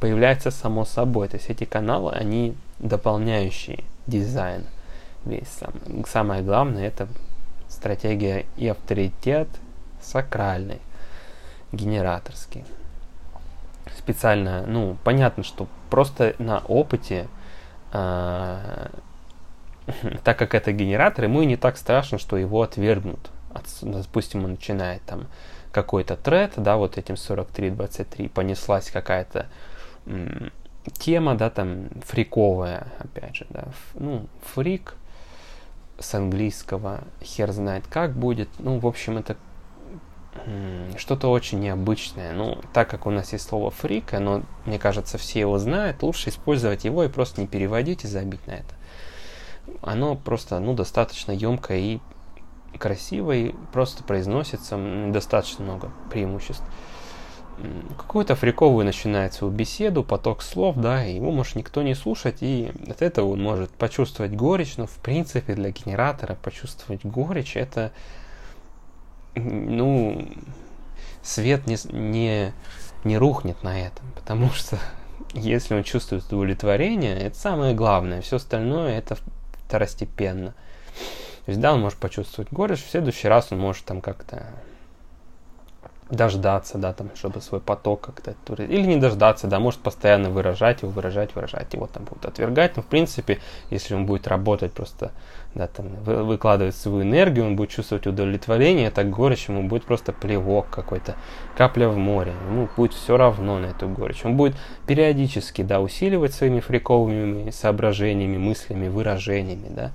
появляется 0.00 0.50
само 0.50 0.84
собой. 0.84 1.28
То 1.28 1.36
есть 1.36 1.48
эти 1.48 1.64
каналы, 1.64 2.12
они 2.12 2.54
дополняющие 2.78 3.84
дизайн. 4.06 4.64
Весь 5.24 5.48
сам. 5.48 5.72
Самое 6.06 6.42
главное 6.42 6.86
это 6.86 7.08
стратегия 7.68 8.44
и 8.58 8.68
авторитет 8.68 9.48
сакральный, 10.02 10.80
генераторский. 11.72 12.64
Специально, 13.96 14.66
ну, 14.66 14.98
понятно, 15.02 15.44
что 15.44 15.66
просто 15.88 16.34
на 16.38 16.58
опыте 16.58 17.26
э, 17.92 18.88
так 20.22 20.38
как 20.38 20.54
это 20.54 20.72
генератор, 20.72 21.24
ему 21.24 21.42
и 21.42 21.46
не 21.46 21.56
так 21.56 21.76
страшно, 21.76 22.18
что 22.18 22.36
его 22.36 22.62
отвергнут. 22.62 23.30
Допустим, 23.82 24.44
он 24.44 24.52
начинает 24.52 25.02
там 25.02 25.26
какой-то 25.72 26.16
тред, 26.16 26.52
да, 26.56 26.76
вот 26.76 26.98
этим 26.98 27.14
43-23, 27.14 28.28
понеслась 28.28 28.90
какая-то 28.90 29.46
тема, 30.98 31.34
да, 31.34 31.50
там 31.50 31.88
фриковая, 32.04 32.88
опять 32.98 33.36
же, 33.36 33.46
да, 33.50 33.64
ну, 33.94 34.26
фрик 34.42 34.94
с 35.98 36.14
английского, 36.14 37.04
хер 37.22 37.52
знает 37.52 37.86
как 37.88 38.14
будет, 38.14 38.48
ну, 38.58 38.78
в 38.78 38.86
общем, 38.86 39.18
это 39.18 39.36
что-то 40.98 41.28
очень 41.30 41.60
необычное. 41.60 42.32
Ну, 42.32 42.58
так 42.72 42.90
как 42.90 43.06
у 43.06 43.10
нас 43.10 43.32
есть 43.32 43.48
слово 43.48 43.70
фрик, 43.70 44.12
оно, 44.14 44.42
мне 44.66 44.78
кажется, 44.78 45.16
все 45.16 45.40
его 45.40 45.58
знают, 45.58 46.02
лучше 46.02 46.30
использовать 46.30 46.84
его 46.84 47.04
и 47.04 47.08
просто 47.08 47.40
не 47.40 47.46
переводить 47.46 48.04
и 48.04 48.08
забить 48.08 48.46
на 48.46 48.52
это 48.52 48.74
оно 49.82 50.16
просто 50.16 50.58
ну, 50.60 50.74
достаточно 50.74 51.32
емкое 51.32 51.78
и 51.78 52.00
красиво, 52.78 53.32
и 53.32 53.54
просто 53.72 54.02
произносится 54.02 54.78
достаточно 55.10 55.64
много 55.64 55.90
преимуществ. 56.10 56.64
Какую-то 57.96 58.34
фриковую 58.34 58.84
начинает 58.84 59.32
свою 59.32 59.52
беседу, 59.52 60.02
поток 60.02 60.42
слов, 60.42 60.76
да, 60.76 61.02
его 61.02 61.30
может 61.30 61.54
никто 61.54 61.82
не 61.82 61.94
слушать, 61.94 62.38
и 62.40 62.72
от 62.88 63.00
этого 63.00 63.28
он 63.30 63.42
может 63.42 63.70
почувствовать 63.70 64.34
горечь, 64.34 64.76
но 64.76 64.86
в 64.86 64.96
принципе 64.96 65.54
для 65.54 65.70
генератора 65.70 66.36
почувствовать 66.42 67.04
горечь 67.04 67.56
это, 67.56 67.92
ну, 69.36 70.28
свет 71.22 71.68
не, 71.68 71.76
не, 71.92 72.52
не 73.04 73.18
рухнет 73.18 73.62
на 73.62 73.80
этом, 73.80 74.04
потому 74.16 74.50
что 74.50 74.76
если 75.32 75.74
он 75.76 75.84
чувствует 75.84 76.24
удовлетворение, 76.24 77.16
это 77.16 77.38
самое 77.38 77.72
главное, 77.72 78.20
все 78.20 78.36
остальное 78.36 78.98
это 78.98 79.16
второстепенно. 79.66 80.54
То 81.44 81.50
есть, 81.50 81.60
да, 81.60 81.74
он 81.74 81.80
может 81.80 81.98
почувствовать 81.98 82.50
горечь, 82.52 82.82
в 82.82 82.90
следующий 82.90 83.28
раз 83.28 83.52
он 83.52 83.58
может 83.58 83.84
там 83.84 84.00
как-то 84.00 84.46
дождаться, 86.10 86.76
да, 86.76 86.92
там, 86.92 87.10
чтобы 87.14 87.40
свой 87.40 87.60
поток 87.60 88.00
как-то, 88.02 88.34
или 88.62 88.82
не 88.82 88.96
дождаться, 88.96 89.46
да, 89.46 89.58
может 89.58 89.80
постоянно 89.80 90.28
выражать 90.28 90.82
его, 90.82 90.92
выражать, 90.92 91.34
выражать, 91.34 91.72
его 91.72 91.86
там 91.86 92.04
будут 92.04 92.26
отвергать, 92.26 92.76
но 92.76 92.82
в 92.82 92.86
принципе, 92.86 93.38
если 93.70 93.94
он 93.94 94.04
будет 94.04 94.28
работать 94.28 94.72
просто, 94.72 95.12
да, 95.54 95.66
там, 95.66 95.88
выкладывать 96.04 96.76
свою 96.76 97.02
энергию, 97.02 97.46
он 97.46 97.56
будет 97.56 97.70
чувствовать 97.70 98.06
удовлетворение, 98.06 98.88
это 98.88 99.02
горечь 99.02 99.48
ему 99.48 99.66
будет 99.66 99.84
просто 99.84 100.12
плевок 100.12 100.68
какой-то, 100.68 101.16
капля 101.56 101.88
в 101.88 101.96
море, 101.96 102.34
ему 102.50 102.68
будет 102.76 102.92
все 102.92 103.16
равно 103.16 103.58
на 103.58 103.66
эту 103.66 103.88
горечь, 103.88 104.24
он 104.24 104.36
будет 104.36 104.56
периодически, 104.86 105.62
да, 105.62 105.80
усиливать 105.80 106.34
своими 106.34 106.60
фриковыми 106.60 107.50
соображениями, 107.50 108.36
мыслями, 108.36 108.88
выражениями, 108.88 109.68
да, 109.70 109.92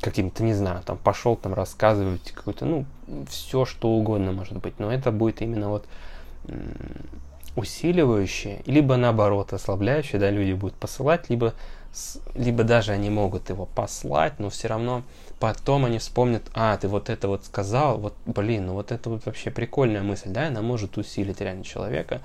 каким-то, 0.00 0.42
не 0.42 0.54
знаю, 0.54 0.82
там 0.84 0.96
пошел 0.98 1.36
там 1.36 1.54
рассказывать 1.54 2.32
какой-то, 2.32 2.64
ну, 2.64 2.84
все 3.28 3.64
что 3.64 3.88
угодно 3.88 4.32
может 4.32 4.58
быть, 4.58 4.78
но 4.78 4.92
это 4.92 5.12
будет 5.12 5.42
именно 5.42 5.68
вот 5.68 5.86
усиливающее, 7.56 8.62
либо 8.66 8.96
наоборот 8.96 9.52
ослабляющее, 9.52 10.20
да, 10.20 10.30
люди 10.30 10.52
будут 10.52 10.76
посылать, 10.76 11.28
либо, 11.28 11.54
либо 12.34 12.64
даже 12.64 12.92
они 12.92 13.10
могут 13.10 13.50
его 13.50 13.66
послать, 13.66 14.38
но 14.38 14.50
все 14.50 14.68
равно 14.68 15.02
потом 15.40 15.84
они 15.84 15.98
вспомнят, 15.98 16.42
а, 16.54 16.76
ты 16.76 16.88
вот 16.88 17.10
это 17.10 17.28
вот 17.28 17.44
сказал, 17.44 17.98
вот, 17.98 18.14
блин, 18.24 18.66
ну 18.66 18.74
вот 18.74 18.92
это 18.92 19.10
вот 19.10 19.26
вообще 19.26 19.50
прикольная 19.50 20.02
мысль, 20.02 20.30
да, 20.30 20.46
она 20.46 20.62
может 20.62 20.96
усилить 20.96 21.40
реально 21.40 21.64
человека, 21.64 22.20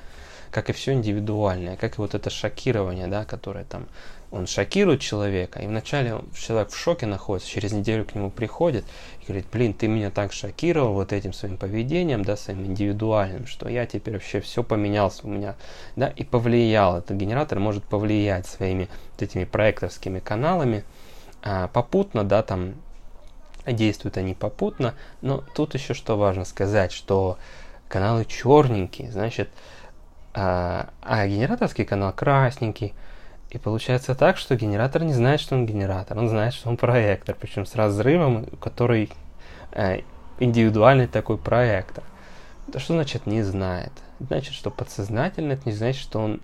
как 0.56 0.70
и 0.70 0.74
все 0.74 0.94
индивидуальное, 0.94 1.76
как 1.76 1.96
и 1.96 2.02
вот 2.02 2.16
это 2.16 2.30
шокирование, 2.30 3.08
да, 3.08 3.26
которое 3.26 3.66
там 3.66 3.88
он 4.32 4.48
шокирует 4.48 5.02
человека, 5.02 5.60
и 5.60 5.68
вначале 5.68 6.22
человек 6.34 6.70
в 6.70 6.78
шоке 6.78 7.06
находится, 7.08 7.50
через 7.50 7.74
неделю 7.74 8.06
к 8.06 8.16
нему 8.16 8.32
приходит 8.32 8.86
и 9.20 9.26
говорит, 9.26 9.48
блин, 9.52 9.74
ты 9.74 9.90
меня 9.90 10.12
так 10.12 10.32
шокировал 10.32 10.94
вот 10.94 11.12
этим 11.12 11.34
своим 11.34 11.58
поведением, 11.58 12.24
да, 12.24 12.38
своим 12.38 12.66
индивидуальным, 12.68 13.48
что 13.48 13.68
я 13.68 13.86
теперь 13.86 14.14
вообще 14.14 14.40
все 14.40 14.64
поменялся 14.64 15.28
у 15.28 15.30
меня, 15.30 15.56
да, 15.98 16.08
и 16.08 16.24
повлиял. 16.24 17.00
Этот 17.00 17.18
генератор 17.18 17.60
может 17.60 17.84
повлиять 17.84 18.48
своими 18.48 18.88
вот 19.12 19.24
этими 19.24 19.44
проекторскими 19.44 20.20
каналами, 20.20 20.86
а, 21.44 21.68
попутно, 21.68 22.24
да, 22.24 22.44
там 22.44 22.76
действуют 23.68 24.16
они 24.16 24.34
попутно, 24.34 24.94
но 25.22 25.44
тут 25.54 25.74
еще 25.74 25.94
что 25.94 26.16
важно 26.16 26.46
сказать, 26.46 26.94
что 26.94 27.38
каналы 27.90 28.24
черненькие, 28.24 29.12
значит, 29.12 29.50
а, 30.36 30.90
а 31.02 31.26
генераторский 31.28 31.86
канал 31.86 32.12
красненький, 32.12 32.94
и 33.52 33.58
получается 33.58 34.16
так, 34.16 34.38
что 34.38 34.58
генератор 34.58 35.04
не 35.04 35.14
знает, 35.14 35.40
что 35.40 35.56
он 35.56 35.66
генератор, 35.66 36.18
он 36.18 36.28
знает, 36.28 36.54
что 36.54 36.68
он 36.68 36.76
проектор, 36.76 37.38
причем 37.40 37.66
с 37.66 37.74
разрывом, 37.76 38.46
который 38.60 39.10
э, 39.72 40.02
индивидуальный 40.40 41.08
такой 41.08 41.38
проектор. 41.38 42.04
Это 42.68 42.80
что 42.80 42.94
значит 42.94 43.26
не 43.28 43.44
знает? 43.44 43.94
Значит, 44.20 44.54
что 44.56 44.72
подсознательно, 44.72 45.54
это 45.54 45.70
не 45.70 45.76
значит, 45.76 46.02
что 46.02 46.20
он 46.20 46.42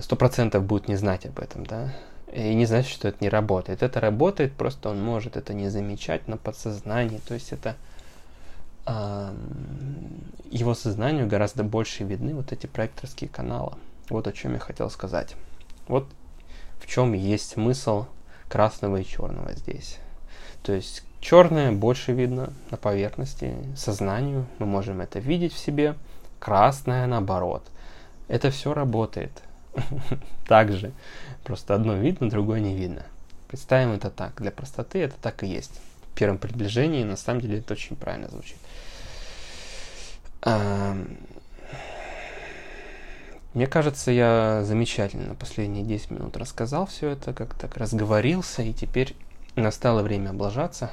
сто 0.00 0.14
процентов 0.14 0.62
будет 0.64 0.86
не 0.86 0.94
знать 0.94 1.26
об 1.26 1.40
этом, 1.40 1.66
да? 1.66 1.92
И 2.32 2.54
не 2.54 2.64
значит, 2.64 2.92
что 2.92 3.08
это 3.08 3.18
не 3.20 3.28
работает. 3.28 3.82
Это 3.82 4.00
работает, 4.00 4.52
просто 4.52 4.90
он 4.90 5.02
может 5.02 5.36
это 5.36 5.52
не 5.52 5.68
замечать 5.68 6.28
на 6.28 6.36
подсознании. 6.36 7.18
То 7.26 7.34
есть 7.34 7.52
это 7.52 7.70
э, 7.70 7.74
его 8.86 10.74
сознанию 10.74 11.26
гораздо 11.26 11.64
больше 11.64 12.04
видны 12.04 12.34
вот 12.34 12.52
эти 12.52 12.66
проекторские 12.66 13.30
каналы. 13.30 13.74
Вот 14.10 14.26
о 14.26 14.32
чем 14.32 14.52
я 14.52 14.58
хотел 14.58 14.90
сказать. 14.90 15.34
Вот 15.88 16.06
в 16.78 16.86
чем 16.86 17.12
есть 17.12 17.50
смысл 17.52 18.06
красного 18.48 18.98
и 18.98 19.04
черного 19.04 19.52
здесь. 19.54 19.98
То 20.62 20.72
есть 20.72 21.02
черное 21.20 21.72
больше 21.72 22.12
видно 22.12 22.52
на 22.70 22.76
поверхности, 22.76 23.54
сознанию, 23.76 24.46
мы 24.58 24.66
можем 24.66 25.00
это 25.00 25.18
видеть 25.18 25.54
в 25.54 25.58
себе, 25.58 25.94
красное 26.38 27.06
наоборот. 27.06 27.64
Это 28.28 28.50
все 28.50 28.74
работает. 28.74 29.42
Также. 30.46 30.92
Просто 31.42 31.74
одно 31.74 31.94
видно, 31.94 32.30
другое 32.30 32.60
не 32.60 32.74
видно. 32.74 33.04
Представим 33.48 33.92
это 33.92 34.10
так. 34.10 34.40
Для 34.40 34.50
простоты 34.50 35.00
это 35.00 35.14
так 35.20 35.42
и 35.42 35.46
есть. 35.46 35.80
Первом 36.14 36.38
приближении 36.38 37.02
на 37.04 37.16
самом 37.16 37.40
деле 37.40 37.58
это 37.58 37.74
очень 37.74 37.96
правильно 37.96 38.28
звучит. 38.28 38.56
Мне 43.54 43.66
кажется, 43.68 44.10
я 44.10 44.62
замечательно 44.64 45.34
последние 45.36 45.84
10 45.84 46.10
минут 46.10 46.36
рассказал 46.36 46.86
все 46.86 47.10
это, 47.10 47.32
как 47.32 47.54
так 47.54 47.76
разговорился, 47.76 48.62
и 48.62 48.72
теперь 48.72 49.16
настало 49.54 50.02
время 50.02 50.30
облажаться. 50.30 50.90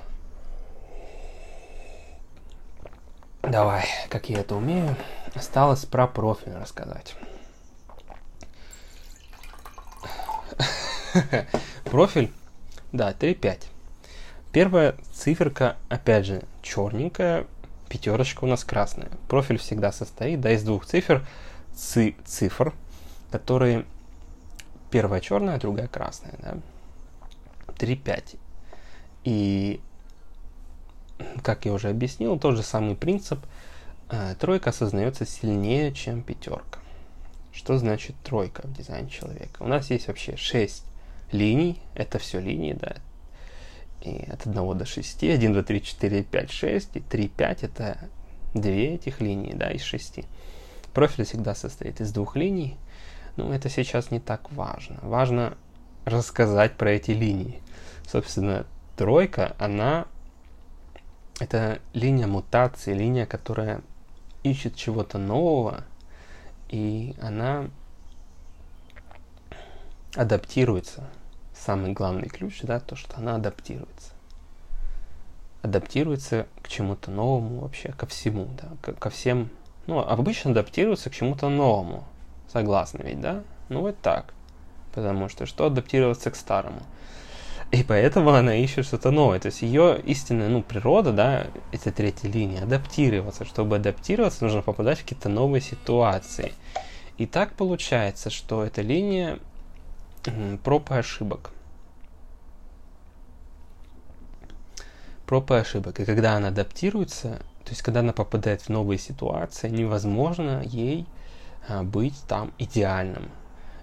Давай, 3.41 3.85
как 4.09 4.29
я 4.29 4.41
это 4.41 4.55
умею. 4.55 4.95
Осталось 5.33 5.85
про 5.85 6.07
профиль 6.07 6.53
рассказать. 6.53 7.15
Профиль, 11.85 12.31
да, 12.91 13.11
3.5. 13.11 13.70
Первая 14.51 14.95
циферка, 15.13 15.77
опять 15.89 16.25
же, 16.25 16.43
черненькая, 16.61 17.45
пятерочка 17.89 18.43
у 18.43 18.47
нас 18.47 18.63
красная. 18.63 19.09
Профиль 19.27 19.57
всегда 19.57 19.91
состоит, 19.91 20.41
да, 20.41 20.51
из 20.51 20.63
двух 20.63 20.85
цифр– 20.85 21.25
ци 21.75 22.15
цифр, 22.25 22.73
которые 23.31 23.85
первая 24.89 25.21
черная, 25.21 25.59
другая 25.59 25.87
красная. 25.87 26.33
Да? 26.39 26.57
3, 27.77 27.95
5. 27.95 28.35
И, 29.23 29.79
как 31.43 31.65
я 31.65 31.73
уже 31.73 31.89
объяснил, 31.89 32.37
тот 32.39 32.55
же 32.55 32.63
самый 32.63 32.95
принцип. 32.95 33.39
Э, 34.09 34.35
тройка 34.39 34.71
осознается 34.71 35.25
сильнее, 35.25 35.93
чем 35.93 36.21
пятерка. 36.21 36.79
Что 37.53 37.77
значит 37.77 38.15
тройка 38.23 38.67
в 38.67 38.73
дизайне 38.73 39.09
человека? 39.09 39.63
У 39.63 39.67
нас 39.67 39.89
есть 39.89 40.07
вообще 40.07 40.35
6 40.35 40.83
линий. 41.31 41.81
Это 41.95 42.19
все 42.19 42.39
линии, 42.39 42.73
да. 42.73 42.97
И 44.01 44.29
от 44.31 44.47
1 44.47 44.77
до 44.77 44.85
6. 44.85 45.23
1, 45.23 45.53
2, 45.53 45.63
3, 45.63 45.81
4, 45.81 46.23
5, 46.23 46.51
6. 46.51 46.95
И 46.95 46.99
3, 46.99 47.27
5 47.27 47.63
это 47.63 47.97
две 48.53 48.95
этих 48.95 49.21
линии, 49.21 49.53
да, 49.53 49.69
из 49.71 49.81
6. 49.81 50.21
Профиль 50.93 51.25
всегда 51.25 51.55
состоит 51.55 52.01
из 52.01 52.11
двух 52.11 52.35
линий, 52.35 52.77
но 53.37 53.53
это 53.53 53.69
сейчас 53.69 54.11
не 54.11 54.19
так 54.19 54.51
важно. 54.51 54.99
Важно 55.01 55.57
рассказать 56.05 56.73
про 56.73 56.91
эти 56.91 57.11
линии. 57.11 57.61
Собственно, 58.07 58.65
тройка, 58.97 59.55
она 59.57 60.07
это 61.39 61.79
линия 61.93 62.27
мутации, 62.27 62.93
линия, 62.93 63.25
которая 63.25 63.81
ищет 64.43 64.75
чего-то 64.75 65.17
нового, 65.17 65.83
и 66.69 67.15
она 67.21 67.69
адаптируется. 70.15 71.09
Самый 71.63 71.91
главный 71.93 72.27
ключ, 72.27 72.61
да, 72.63 72.79
то, 72.79 72.95
что 72.95 73.17
она 73.17 73.35
адаптируется. 73.35 74.13
Адаптируется 75.61 76.47
к 76.63 76.67
чему-то 76.67 77.11
новому 77.11 77.59
вообще, 77.59 77.93
ко 77.93 78.07
всему, 78.07 78.47
да, 78.59 78.93
ко 78.93 79.09
всем 79.11 79.49
ну, 79.87 79.99
обычно 79.99 80.51
адаптируется 80.51 81.09
к 81.09 81.13
чему-то 81.13 81.49
новому. 81.49 82.03
Согласны 82.51 83.03
ведь, 83.03 83.21
да? 83.21 83.43
Ну, 83.69 83.81
вот 83.81 83.99
так. 84.01 84.33
Потому 84.93 85.29
что 85.29 85.45
что 85.45 85.65
адаптироваться 85.65 86.31
к 86.31 86.35
старому? 86.35 86.81
И 87.71 87.83
поэтому 87.83 88.31
она 88.31 88.55
ищет 88.55 88.85
что-то 88.85 89.11
новое. 89.11 89.39
То 89.39 89.47
есть 89.47 89.61
ее 89.61 89.99
истинная 90.01 90.49
ну, 90.49 90.61
природа, 90.61 91.13
да, 91.13 91.47
это 91.71 91.91
третья 91.91 92.27
линия, 92.27 92.63
адаптироваться. 92.63 93.45
Чтобы 93.45 93.77
адаптироваться, 93.77 94.43
нужно 94.43 94.61
попадать 94.61 94.99
в 94.99 95.03
какие-то 95.03 95.29
новые 95.29 95.61
ситуации. 95.61 96.53
И 97.17 97.25
так 97.25 97.53
получается, 97.53 98.29
что 98.29 98.63
эта 98.63 98.81
линия 98.81 99.39
проб 100.63 100.91
и 100.91 100.95
ошибок. 100.95 101.51
Проб 105.25 105.51
и 105.51 105.55
ошибок. 105.55 105.99
И 105.99 106.05
когда 106.05 106.35
она 106.35 106.49
адаптируется, 106.49 107.39
то 107.63 107.69
есть, 107.69 107.81
когда 107.81 108.01
она 108.01 108.13
попадает 108.13 108.63
в 108.63 108.69
новые 108.69 108.97
ситуации, 108.97 109.69
невозможно 109.69 110.61
ей 110.63 111.05
а, 111.67 111.83
быть 111.83 112.21
там 112.27 112.51
идеальным. 112.57 113.29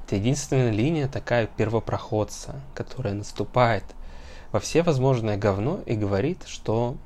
Это 0.04 0.16
единственная 0.16 0.70
линия 0.70 1.08
такая 1.08 1.46
первопроходца, 1.46 2.60
которая 2.74 3.14
наступает 3.14 3.84
во 4.52 4.60
все 4.60 4.82
возможное 4.82 5.36
говно 5.36 5.80
и 5.86 5.94
говорит, 5.94 6.44
что 6.46 6.96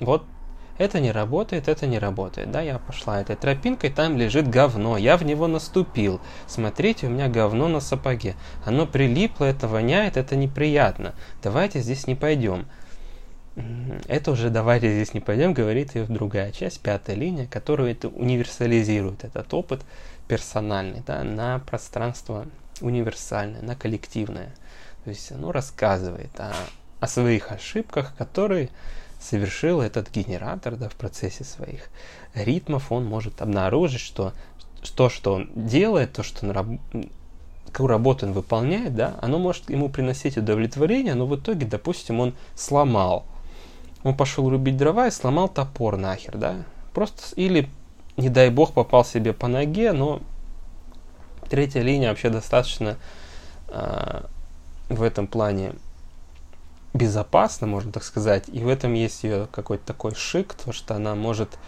вот 0.00 0.24
это 0.78 1.00
не 1.00 1.12
работает, 1.12 1.68
это 1.68 1.86
не 1.86 1.98
работает. 1.98 2.50
Да, 2.50 2.60
я 2.60 2.78
пошла 2.78 3.20
этой 3.20 3.36
тропинкой, 3.36 3.90
там 3.90 4.16
лежит 4.16 4.48
говно, 4.48 4.96
я 4.96 5.16
в 5.16 5.24
него 5.24 5.46
наступил. 5.46 6.20
Смотрите, 6.46 7.06
у 7.06 7.10
меня 7.10 7.28
говно 7.28 7.68
на 7.68 7.80
сапоге. 7.80 8.34
Оно 8.64 8.86
прилипло, 8.86 9.44
это 9.44 9.68
воняет, 9.68 10.16
это 10.16 10.36
неприятно. 10.36 11.14
Давайте 11.42 11.80
здесь 11.80 12.06
не 12.06 12.14
пойдем. 12.14 12.66
Это 14.06 14.32
уже 14.32 14.50
давайте 14.50 14.92
здесь 14.92 15.14
не 15.14 15.20
пойдем, 15.20 15.54
говорит 15.54 15.96
и 15.96 16.02
другая 16.02 16.52
часть, 16.52 16.80
пятая 16.80 17.16
линия, 17.16 17.46
которая 17.46 17.92
это 17.92 18.08
универсализирует 18.08 19.24
этот 19.24 19.52
опыт 19.54 19.80
персональный 20.28 21.02
да, 21.06 21.24
на 21.24 21.58
пространство 21.60 22.46
универсальное, 22.82 23.62
на 23.62 23.74
коллективное. 23.74 24.54
То 25.04 25.10
есть 25.10 25.32
оно 25.32 25.52
рассказывает 25.52 26.38
о, 26.38 26.52
о 27.00 27.06
своих 27.06 27.50
ошибках, 27.50 28.14
которые 28.18 28.68
совершил 29.20 29.80
этот 29.80 30.10
генератор 30.10 30.76
да, 30.76 30.88
в 30.88 30.94
процессе 30.94 31.44
своих 31.44 31.88
ритмов, 32.34 32.92
он 32.92 33.04
может 33.04 33.42
обнаружить, 33.42 34.00
что 34.00 34.32
то, 34.94 35.08
что 35.08 35.34
он 35.34 35.50
делает, 35.54 36.12
то, 36.12 36.22
что 36.22 36.46
он 36.46 36.78
какую 37.66 37.88
работу 37.88 38.26
он 38.26 38.32
выполняет, 38.32 38.94
да, 38.94 39.16
оно 39.20 39.38
может 39.38 39.68
ему 39.68 39.90
приносить 39.90 40.38
удовлетворение, 40.38 41.14
но 41.14 41.26
в 41.26 41.36
итоге, 41.36 41.66
допустим, 41.66 42.20
он 42.20 42.34
сломал. 42.54 43.26
Он 44.02 44.16
пошел 44.16 44.48
рубить 44.48 44.76
дрова 44.76 45.08
и 45.08 45.10
сломал 45.10 45.48
топор 45.48 45.96
нахер, 45.96 46.38
да. 46.38 46.56
Просто 46.94 47.34
или, 47.34 47.68
не 48.16 48.30
дай 48.30 48.48
бог, 48.50 48.72
попал 48.72 49.04
себе 49.04 49.32
по 49.32 49.48
ноге, 49.48 49.92
но 49.92 50.22
третья 51.50 51.82
линия 51.82 52.08
вообще 52.08 52.30
достаточно 52.30 52.96
э, 53.68 54.22
в 54.88 55.02
этом 55.02 55.26
плане 55.26 55.72
безопасна, 56.96 57.66
можно 57.66 57.92
так 57.92 58.02
сказать. 58.02 58.44
И 58.48 58.60
в 58.60 58.68
этом 58.68 58.94
есть 58.94 59.24
ее 59.24 59.48
какой-то 59.52 59.84
такой 59.86 60.14
шик, 60.14 60.54
то 60.54 60.72
что 60.72 60.94
она 60.94 61.14
может 61.14 61.58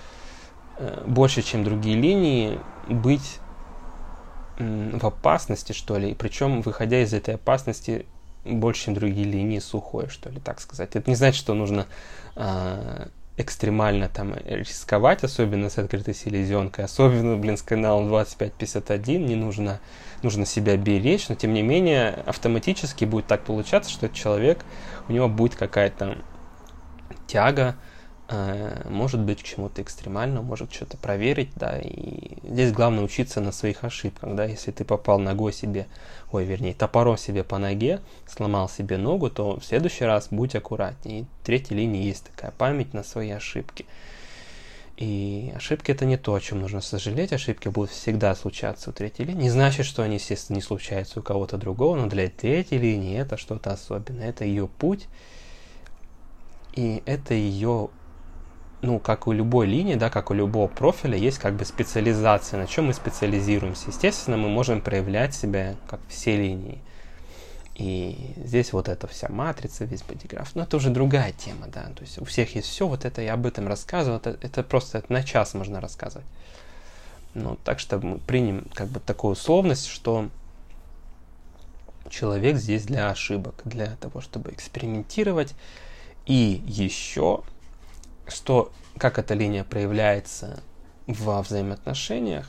э, 0.78 1.04
больше, 1.06 1.42
чем 1.42 1.64
другие 1.64 1.96
линии, 1.96 2.58
быть 2.88 3.40
в 4.58 5.06
опасности, 5.06 5.72
что 5.72 5.98
ли, 5.98 6.14
причем, 6.14 6.62
выходя 6.62 7.00
из 7.02 7.14
этой 7.14 7.34
опасности, 7.34 8.06
больше, 8.44 8.86
чем 8.86 8.94
другие 8.94 9.26
линии, 9.26 9.58
сухой, 9.58 10.08
что 10.08 10.30
ли, 10.30 10.40
так 10.40 10.60
сказать. 10.60 10.96
Это 10.96 11.08
не 11.08 11.16
значит, 11.16 11.38
что 11.38 11.54
нужно 11.54 11.86
э, 12.34 13.08
экстремально 13.38 14.08
там 14.08 14.34
рисковать, 14.44 15.24
особенно 15.24 15.70
с 15.70 15.78
открытой 15.78 16.14
селезенкой, 16.14 16.84
особенно, 16.84 17.36
блин, 17.36 17.56
с 17.56 17.62
каналом 17.62 18.08
2551, 18.08 19.24
не 19.24 19.36
нужно, 19.36 19.80
нужно 20.22 20.44
себя 20.44 20.76
беречь, 20.76 21.28
но 21.28 21.36
тем 21.36 21.54
не 21.54 21.62
менее 21.62 22.10
автоматически 22.26 23.04
будет 23.04 23.26
так 23.26 23.44
получаться, 23.44 23.90
что 23.90 24.08
человек, 24.08 24.58
у 25.08 25.12
него 25.12 25.28
будет 25.28 25.54
какая-то 25.54 26.18
тяга, 27.26 27.76
э, 27.76 27.97
может 28.30 29.20
быть, 29.20 29.42
к 29.42 29.46
чему-то 29.46 29.80
экстремальному, 29.80 30.42
может 30.42 30.72
что-то 30.72 30.96
проверить, 30.98 31.50
да, 31.56 31.78
и 31.78 32.36
здесь 32.42 32.72
главное 32.72 33.02
учиться 33.02 33.40
на 33.40 33.52
своих 33.52 33.84
ошибках, 33.84 34.34
да, 34.34 34.44
если 34.44 34.70
ты 34.70 34.84
попал 34.84 35.18
ногой 35.18 35.52
себе 35.52 35.86
ой, 36.30 36.44
вернее, 36.44 36.74
топором 36.74 37.16
себе 37.16 37.42
по 37.42 37.58
ноге, 37.58 38.00
сломал 38.26 38.68
себе 38.68 38.98
ногу, 38.98 39.30
то 39.30 39.58
в 39.58 39.64
следующий 39.64 40.04
раз 40.04 40.28
будь 40.30 40.54
аккуратнее. 40.54 41.20
И 41.20 41.24
в 41.24 41.46
третьей 41.46 41.76
линии 41.76 42.04
есть 42.04 42.24
такая 42.24 42.50
память 42.50 42.92
на 42.94 43.02
свои 43.02 43.30
ошибки. 43.30 43.86
И 44.98 45.52
ошибки 45.54 45.92
это 45.92 46.04
не 46.04 46.16
то, 46.16 46.34
о 46.34 46.40
чем 46.40 46.60
нужно 46.60 46.80
сожалеть. 46.80 47.32
Ошибки 47.32 47.68
будут 47.68 47.90
всегда 47.90 48.34
случаться 48.34 48.90
у 48.90 48.92
третьей 48.92 49.26
линии. 49.26 49.44
Не 49.44 49.50
значит, 49.50 49.86
что 49.86 50.02
они, 50.02 50.16
естественно, 50.16 50.56
не 50.56 50.62
случаются 50.62 51.20
у 51.20 51.22
кого-то 51.22 51.56
другого, 51.56 51.94
но 51.96 52.08
для 52.08 52.28
третьей 52.28 52.78
линии 52.78 53.16
это 53.16 53.36
что-то 53.36 53.70
особенное. 53.70 54.28
Это 54.28 54.44
ее 54.44 54.66
путь, 54.66 55.06
и 56.74 57.02
это 57.06 57.32
ее 57.32 57.90
ну, 58.80 58.98
как 58.98 59.26
у 59.26 59.32
любой 59.32 59.66
линии, 59.66 59.96
да, 59.96 60.10
как 60.10 60.30
у 60.30 60.34
любого 60.34 60.68
профиля, 60.68 61.16
есть 61.16 61.38
как 61.38 61.54
бы 61.54 61.64
специализация, 61.64 62.60
на 62.60 62.66
чем 62.66 62.86
мы 62.86 62.94
специализируемся. 62.94 63.88
Естественно, 63.88 64.36
мы 64.36 64.48
можем 64.48 64.80
проявлять 64.80 65.34
себя 65.34 65.74
как 65.88 66.00
все 66.08 66.36
линии. 66.36 66.78
И 67.74 68.34
здесь 68.36 68.72
вот 68.72 68.88
эта 68.88 69.06
вся 69.06 69.28
матрица, 69.28 69.84
весь 69.84 70.02
бодиграф, 70.02 70.54
но 70.54 70.62
это 70.62 70.76
уже 70.76 70.90
другая 70.90 71.32
тема, 71.32 71.68
да, 71.68 71.84
то 71.94 72.02
есть 72.02 72.18
у 72.18 72.24
всех 72.24 72.56
есть 72.56 72.66
все, 72.66 72.88
вот 72.88 73.04
это 73.04 73.22
я 73.22 73.34
об 73.34 73.46
этом 73.46 73.68
рассказывал, 73.68 74.16
это, 74.16 74.36
это 74.42 74.64
просто 74.64 74.98
это 74.98 75.12
на 75.12 75.22
час 75.22 75.54
можно 75.54 75.80
рассказывать. 75.80 76.26
Ну, 77.34 77.56
так 77.62 77.78
что 77.78 78.00
мы 78.00 78.18
примем 78.18 78.66
как 78.74 78.88
бы 78.88 78.98
такую 78.98 79.32
условность, 79.32 79.86
что 79.86 80.28
человек 82.10 82.56
здесь 82.56 82.84
для 82.84 83.10
ошибок, 83.10 83.54
для 83.64 83.96
того, 83.96 84.20
чтобы 84.20 84.50
экспериментировать. 84.50 85.54
И 86.26 86.62
еще 86.66 87.42
что, 88.30 88.72
как 88.96 89.18
эта 89.18 89.34
линия 89.34 89.64
проявляется 89.64 90.60
во 91.06 91.42
взаимоотношениях, 91.42 92.48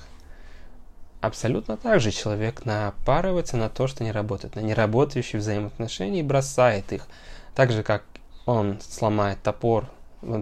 абсолютно 1.21 1.77
так 1.77 1.99
же 1.99 2.11
человек 2.11 2.65
напарывается 2.65 3.57
на 3.57 3.69
то, 3.69 3.87
что 3.87 4.03
не 4.03 4.11
работает, 4.11 4.55
на 4.55 4.61
неработающие 4.61 5.39
взаимоотношения 5.39 6.21
и 6.21 6.23
бросает 6.23 6.91
их. 6.91 7.07
Так 7.55 7.71
же, 7.71 7.83
как 7.83 8.03
он 8.45 8.79
сломает 8.81 9.41
топор 9.41 9.89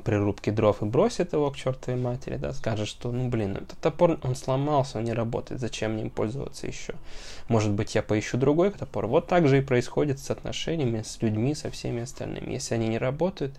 при 0.04 0.16
рубке 0.16 0.52
дров 0.52 0.82
и 0.82 0.86
бросит 0.86 1.34
его 1.34 1.52
к 1.52 1.56
чертовой 1.56 2.00
матери, 2.00 2.38
да, 2.38 2.52
скажет, 2.54 2.88
что, 2.88 3.12
ну, 3.12 3.30
блин, 3.30 3.58
этот 3.58 3.78
топор, 3.80 4.18
он 4.24 4.36
сломался, 4.36 4.98
он 4.98 5.04
не 5.04 5.14
работает, 5.14 5.62
зачем 5.62 5.94
мне 5.94 6.04
им 6.04 6.10
пользоваться 6.10 6.66
еще? 6.66 6.96
Может 7.48 7.72
быть, 7.72 7.94
я 7.94 8.02
поищу 8.02 8.38
другой 8.38 8.72
топор? 8.72 9.06
Вот 9.06 9.28
так 9.28 9.48
же 9.48 9.60
и 9.60 9.62
происходит 9.62 10.20
с 10.20 10.32
отношениями 10.32 11.04
с 11.04 11.22
людьми, 11.22 11.54
со 11.54 11.70
всеми 11.70 12.04
остальными. 12.04 12.54
Если 12.54 12.74
они 12.74 12.88
не 12.88 12.98
работают, 12.98 13.54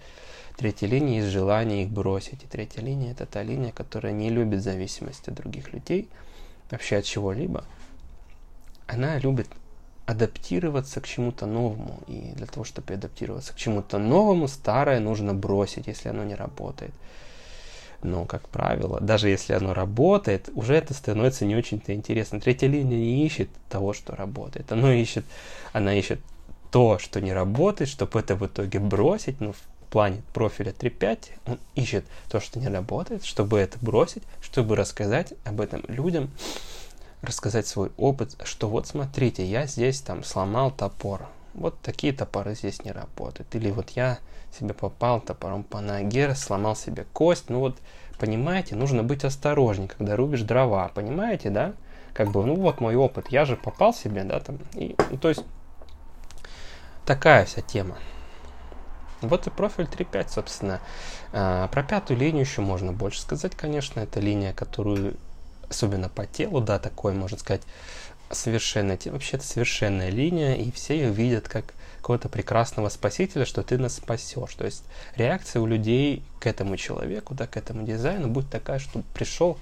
Третья 0.59 0.89
линия 0.89 1.21
есть 1.21 1.29
желание 1.29 1.85
их 1.85 1.91
бросить. 1.91 2.43
И 2.43 2.47
третья 2.49 2.83
линия 2.83 3.13
это 3.13 3.27
та 3.27 3.45
линия, 3.45 3.71
которая 3.71 4.13
не 4.13 4.29
любит 4.29 4.61
зависимость 4.61 5.29
от 5.29 5.35
других 5.35 5.73
людей, 5.73 6.09
вообще 6.69 6.97
от 6.97 7.05
чего-либо. 7.05 7.65
Она 8.89 9.19
любит 9.19 9.47
адаптироваться 10.05 11.01
к 11.01 11.07
чему-то 11.07 11.47
новому. 11.47 12.01
И 12.09 12.33
для 12.35 12.47
того, 12.47 12.65
чтобы 12.65 12.95
адаптироваться 12.95 13.53
к 13.53 13.57
чему-то 13.57 13.99
новому, 13.99 14.49
старое 14.49 14.99
нужно 14.99 15.33
бросить, 15.33 15.87
если 15.87 16.09
оно 16.09 16.25
не 16.25 16.35
работает. 16.35 16.93
Но, 18.03 18.25
как 18.25 18.49
правило, 18.49 19.01
даже 19.01 19.29
если 19.29 19.53
оно 19.53 19.75
работает, 19.75 20.51
уже 20.55 20.75
это 20.75 20.93
становится 20.93 21.45
не 21.45 21.55
очень-то 21.55 21.95
интересно. 21.95 22.41
Третья 22.41 22.67
линия 22.67 22.99
не 22.99 23.25
ищет 23.25 23.49
того, 23.69 23.93
что 23.93 24.17
работает. 24.17 24.73
Она 24.73 24.93
ищет, 24.93 25.25
она 25.73 25.95
ищет 25.95 26.19
то, 26.73 26.99
что 26.99 27.21
не 27.21 27.33
работает, 27.33 27.89
чтобы 27.89 28.19
это 28.19 28.35
в 28.35 28.45
итоге 28.45 28.81
бросить, 28.81 29.41
ну, 29.41 29.55
плане 29.89 30.23
профиля 30.33 30.73
3.5 30.73 31.19
он 31.47 31.59
ищет 31.75 32.05
то, 32.31 32.41
что 32.41 32.59
не 32.59 32.69
работает, 32.69 33.25
чтобы 33.25 33.59
это 33.59 33.79
бросить, 33.81 34.23
чтобы 34.41 34.77
рассказать 34.77 35.35
об 35.45 35.61
этом 35.61 35.83
людям, 35.89 36.31
рассказать 37.23 37.67
свой 37.67 37.91
опыт, 37.97 38.37
что 38.45 38.69
вот 38.69 38.87
смотрите, 38.87 39.45
я 39.45 39.67
здесь 39.67 40.01
там 40.01 40.25
сломал 40.25 40.71
топор, 40.71 41.29
вот 41.55 41.79
такие 41.81 42.13
топоры 42.13 42.55
здесь 42.55 42.85
не 42.85 42.93
работают. 42.93 43.55
Или 43.55 43.71
вот 43.71 43.91
я 43.91 44.19
себе 44.57 44.75
попал 44.75 45.21
топором 45.21 45.65
по 45.65 45.81
ноге, 45.81 46.35
сломал 46.35 46.77
себе 46.77 47.05
кость. 47.13 47.51
Ну 47.51 47.61
вот, 47.61 47.77
понимаете, 48.19 48.77
нужно 48.77 49.03
быть 49.03 49.25
осторожнее, 49.25 49.89
когда 49.89 50.17
рубишь 50.17 50.43
дрова, 50.43 50.89
понимаете, 50.89 51.51
да? 51.51 51.73
Как 52.15 52.31
бы, 52.31 52.45
ну 52.45 52.55
вот 52.55 52.81
мой 52.81 52.97
опыт, 52.97 53.29
я 53.29 53.45
же 53.45 53.57
попал 53.57 53.93
себе, 53.95 54.25
да, 54.25 54.41
там. 54.41 54.59
И, 54.75 54.97
ну, 55.11 55.19
то 55.19 55.29
есть, 55.29 55.45
такая 57.05 57.45
вся 57.45 57.61
тема. 57.61 57.97
Вот 59.21 59.47
и 59.47 59.51
профиль 59.51 59.85
3.5, 59.85 60.29
собственно. 60.31 60.81
А, 61.33 61.69
про 61.69 61.83
пятую 61.83 62.19
линию 62.19 62.45
еще 62.45 62.61
можно 62.61 62.93
больше 62.93 63.21
сказать, 63.21 63.55
конечно. 63.57 64.01
Это 64.01 64.21
линия, 64.21 64.53
которую, 64.53 65.17
особенно 65.69 66.09
по 66.09 66.27
телу, 66.27 66.61
да, 66.61 66.79
такой, 66.79 67.15
можно 67.15 67.39
сказать, 67.39 67.63
совершенная, 68.31 68.99
вообще 69.07 69.37
это 69.37 69.47
совершенная 69.47 70.11
линия, 70.11 70.55
и 70.55 70.71
все 70.71 70.95
ее 70.95 71.11
видят 71.11 71.49
как 71.49 71.75
какого-то 71.99 72.29
прекрасного 72.29 72.89
спасителя, 72.89 73.45
что 73.45 73.63
ты 73.63 73.77
нас 73.77 73.97
спасешь. 73.97 74.55
То 74.55 74.65
есть 74.65 74.85
реакция 75.17 75.61
у 75.61 75.67
людей 75.67 76.23
к 76.41 76.47
этому 76.47 76.77
человеку, 76.77 77.35
да, 77.35 77.47
к 77.47 77.57
этому 77.57 77.85
дизайну 77.85 78.29
будет 78.29 78.49
такая, 78.51 78.79
что 78.79 79.03
пришел 79.15 79.59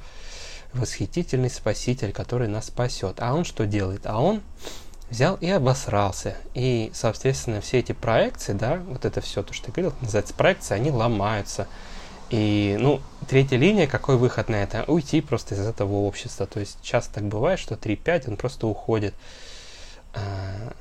восхитительный 0.73 1.51
спаситель, 1.51 2.13
который 2.13 2.49
нас 2.49 2.67
спасет. 2.67 3.17
А 3.21 3.35
он 3.35 3.45
что 3.45 3.67
делает? 3.67 4.07
А 4.07 4.21
он 4.21 4.43
взял 5.11 5.37
и 5.37 5.49
обосрался. 5.49 6.37
И, 6.55 6.91
соответственно, 6.95 7.61
все 7.61 7.79
эти 7.79 7.93
проекции, 7.93 8.53
да, 8.53 8.83
вот 8.89 9.05
это 9.05 9.21
все, 9.21 9.43
то, 9.43 9.53
что 9.53 9.67
ты 9.67 9.73
говорил, 9.73 9.95
называется 10.01 10.35
проекции, 10.35 10.75
они 10.75 10.91
ломаются. 10.91 11.69
И, 12.29 12.77
ну, 12.81 13.01
третья 13.29 13.57
линия, 13.57 13.87
какой 13.87 14.17
выход 14.17 14.49
на 14.49 14.57
это? 14.57 14.85
Уйти 14.89 15.21
просто 15.21 15.55
из 15.55 15.61
этого 15.61 15.93
общества. 15.93 16.47
То 16.47 16.59
есть 16.59 16.79
часто 16.83 17.15
так 17.15 17.25
бывает, 17.25 17.61
что 17.61 17.77
3-5, 17.77 18.31
он 18.31 18.37
просто 18.37 18.67
уходит. 18.67 19.15
А, 20.13 20.73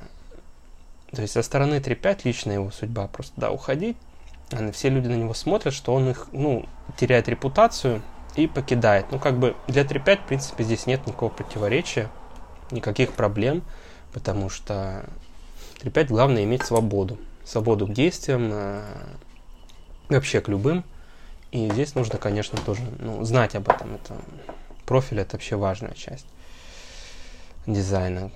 то 1.12 1.22
есть 1.22 1.34
со 1.34 1.42
стороны 1.42 1.76
3-5 1.76 2.22
лично 2.24 2.50
его 2.50 2.72
судьба 2.72 3.06
просто, 3.06 3.32
да, 3.36 3.52
уходить. 3.52 3.96
Все 4.72 4.88
люди 4.88 5.06
на 5.06 5.14
него 5.14 5.34
смотрят, 5.34 5.72
что 5.72 5.94
он 5.94 6.10
их, 6.10 6.26
ну, 6.32 6.66
теряет 6.96 7.28
репутацию 7.28 8.02
и 8.34 8.48
покидает. 8.48 9.06
Ну, 9.12 9.20
как 9.20 9.38
бы 9.38 9.54
для 9.68 9.82
3-5, 9.82 10.16
в 10.24 10.26
принципе, 10.26 10.64
здесь 10.64 10.86
нет 10.86 11.06
никакого 11.06 11.30
противоречия, 11.30 12.10
никаких 12.72 13.12
проблем 13.12 13.62
потому 14.16 14.48
что 14.48 15.04
3.5 15.82 16.06
главное 16.06 16.44
иметь 16.44 16.62
свободу. 16.62 17.18
Свободу 17.44 17.86
к 17.86 17.92
действиям, 17.92 18.48
э, 18.50 18.82
вообще 20.08 20.40
к 20.40 20.48
любым. 20.48 20.84
И 21.52 21.68
здесь 21.70 21.94
нужно, 21.94 22.16
конечно, 22.16 22.58
тоже 22.64 22.80
ну, 22.98 23.22
знать 23.24 23.54
об 23.56 23.68
этом. 23.68 23.96
Это, 23.96 24.16
профиль 24.86 25.20
это 25.20 25.36
вообще 25.36 25.56
важная 25.56 25.92
часть 25.92 26.24
дизайна. 27.66 28.30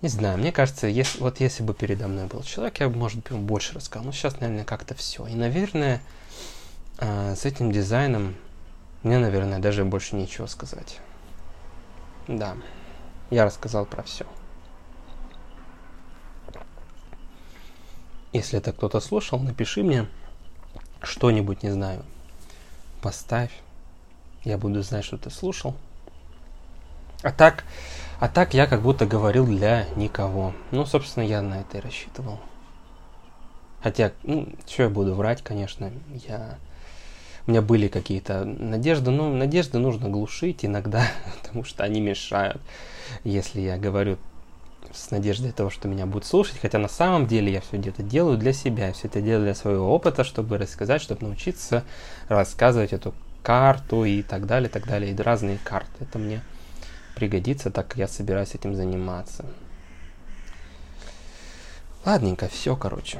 Не 0.00 0.08
знаю, 0.08 0.38
мне 0.38 0.50
кажется, 0.50 0.86
если, 0.86 1.20
вот 1.20 1.40
если 1.40 1.62
бы 1.62 1.74
передо 1.74 2.08
мной 2.08 2.24
был 2.24 2.42
человек, 2.42 2.80
я 2.80 2.88
бы, 2.88 2.96
может 2.96 3.22
быть, 3.22 3.38
больше 3.38 3.74
рассказал. 3.74 4.06
Но 4.06 4.12
сейчас, 4.12 4.40
наверное, 4.40 4.64
как-то 4.64 4.94
все. 4.94 5.26
И, 5.26 5.34
наверное, 5.34 6.00
э, 7.00 7.34
с 7.36 7.44
этим 7.44 7.70
дизайном 7.70 8.34
мне, 9.02 9.18
наверное, 9.18 9.58
даже 9.58 9.84
больше 9.84 10.16
нечего 10.16 10.46
сказать. 10.46 11.00
Да, 12.26 12.56
я 13.30 13.44
рассказал 13.44 13.86
про 13.86 14.02
все. 14.02 14.26
Если 18.32 18.58
это 18.58 18.72
кто-то 18.72 19.00
слушал, 19.00 19.38
напиши 19.38 19.82
мне 19.82 20.06
что-нибудь, 21.02 21.62
не 21.62 21.70
знаю. 21.70 22.04
Поставь. 23.00 23.52
Я 24.44 24.58
буду 24.58 24.82
знать, 24.82 25.04
что 25.04 25.16
ты 25.16 25.30
слушал. 25.30 25.74
А 27.22 27.32
так, 27.32 27.64
а 28.20 28.28
так 28.28 28.54
я 28.54 28.66
как 28.66 28.82
будто 28.82 29.06
говорил 29.06 29.46
для 29.46 29.86
никого. 29.96 30.52
Ну, 30.70 30.86
собственно, 30.86 31.24
я 31.24 31.42
на 31.42 31.60
это 31.60 31.78
и 31.78 31.80
рассчитывал. 31.80 32.40
Хотя, 33.82 34.12
ну, 34.22 34.48
что 34.66 34.84
я 34.84 34.88
буду 34.88 35.14
врать, 35.14 35.42
конечно. 35.42 35.90
Я... 36.28 36.58
У 37.48 37.50
меня 37.50 37.62
были 37.62 37.88
какие-то 37.88 38.44
надежды, 38.44 39.10
но 39.10 39.30
надежды 39.30 39.78
нужно 39.78 40.10
глушить 40.10 40.66
иногда, 40.66 41.06
потому 41.42 41.64
что 41.64 41.82
они 41.82 41.98
мешают. 41.98 42.60
Если 43.24 43.62
я 43.62 43.78
говорю 43.78 44.18
с 44.92 45.10
надеждой 45.10 45.52
того, 45.52 45.70
что 45.70 45.88
меня 45.88 46.04
будут 46.04 46.26
слушать, 46.26 46.58
хотя 46.60 46.78
на 46.78 46.88
самом 46.88 47.26
деле 47.26 47.50
я 47.50 47.62
все 47.62 47.78
где-то 47.78 48.02
делаю 48.02 48.36
для 48.36 48.52
себя, 48.52 48.92
все 48.92 49.08
это 49.08 49.22
делаю 49.22 49.44
для 49.44 49.54
своего 49.54 49.94
опыта, 49.94 50.24
чтобы 50.24 50.58
рассказать, 50.58 51.00
чтобы 51.00 51.24
научиться 51.24 51.84
рассказывать 52.28 52.92
эту 52.92 53.14
карту 53.42 54.04
и 54.04 54.20
так 54.20 54.44
далее, 54.44 54.68
так 54.68 54.86
далее, 54.86 55.10
и 55.10 55.16
разные 55.16 55.58
карты. 55.64 55.90
Это 56.00 56.18
мне 56.18 56.42
пригодится, 57.14 57.70
так 57.70 57.88
как 57.88 57.96
я 57.96 58.08
собираюсь 58.08 58.54
этим 58.54 58.74
заниматься. 58.74 59.46
Ладненько, 62.04 62.48
все, 62.48 62.76
короче. 62.76 63.18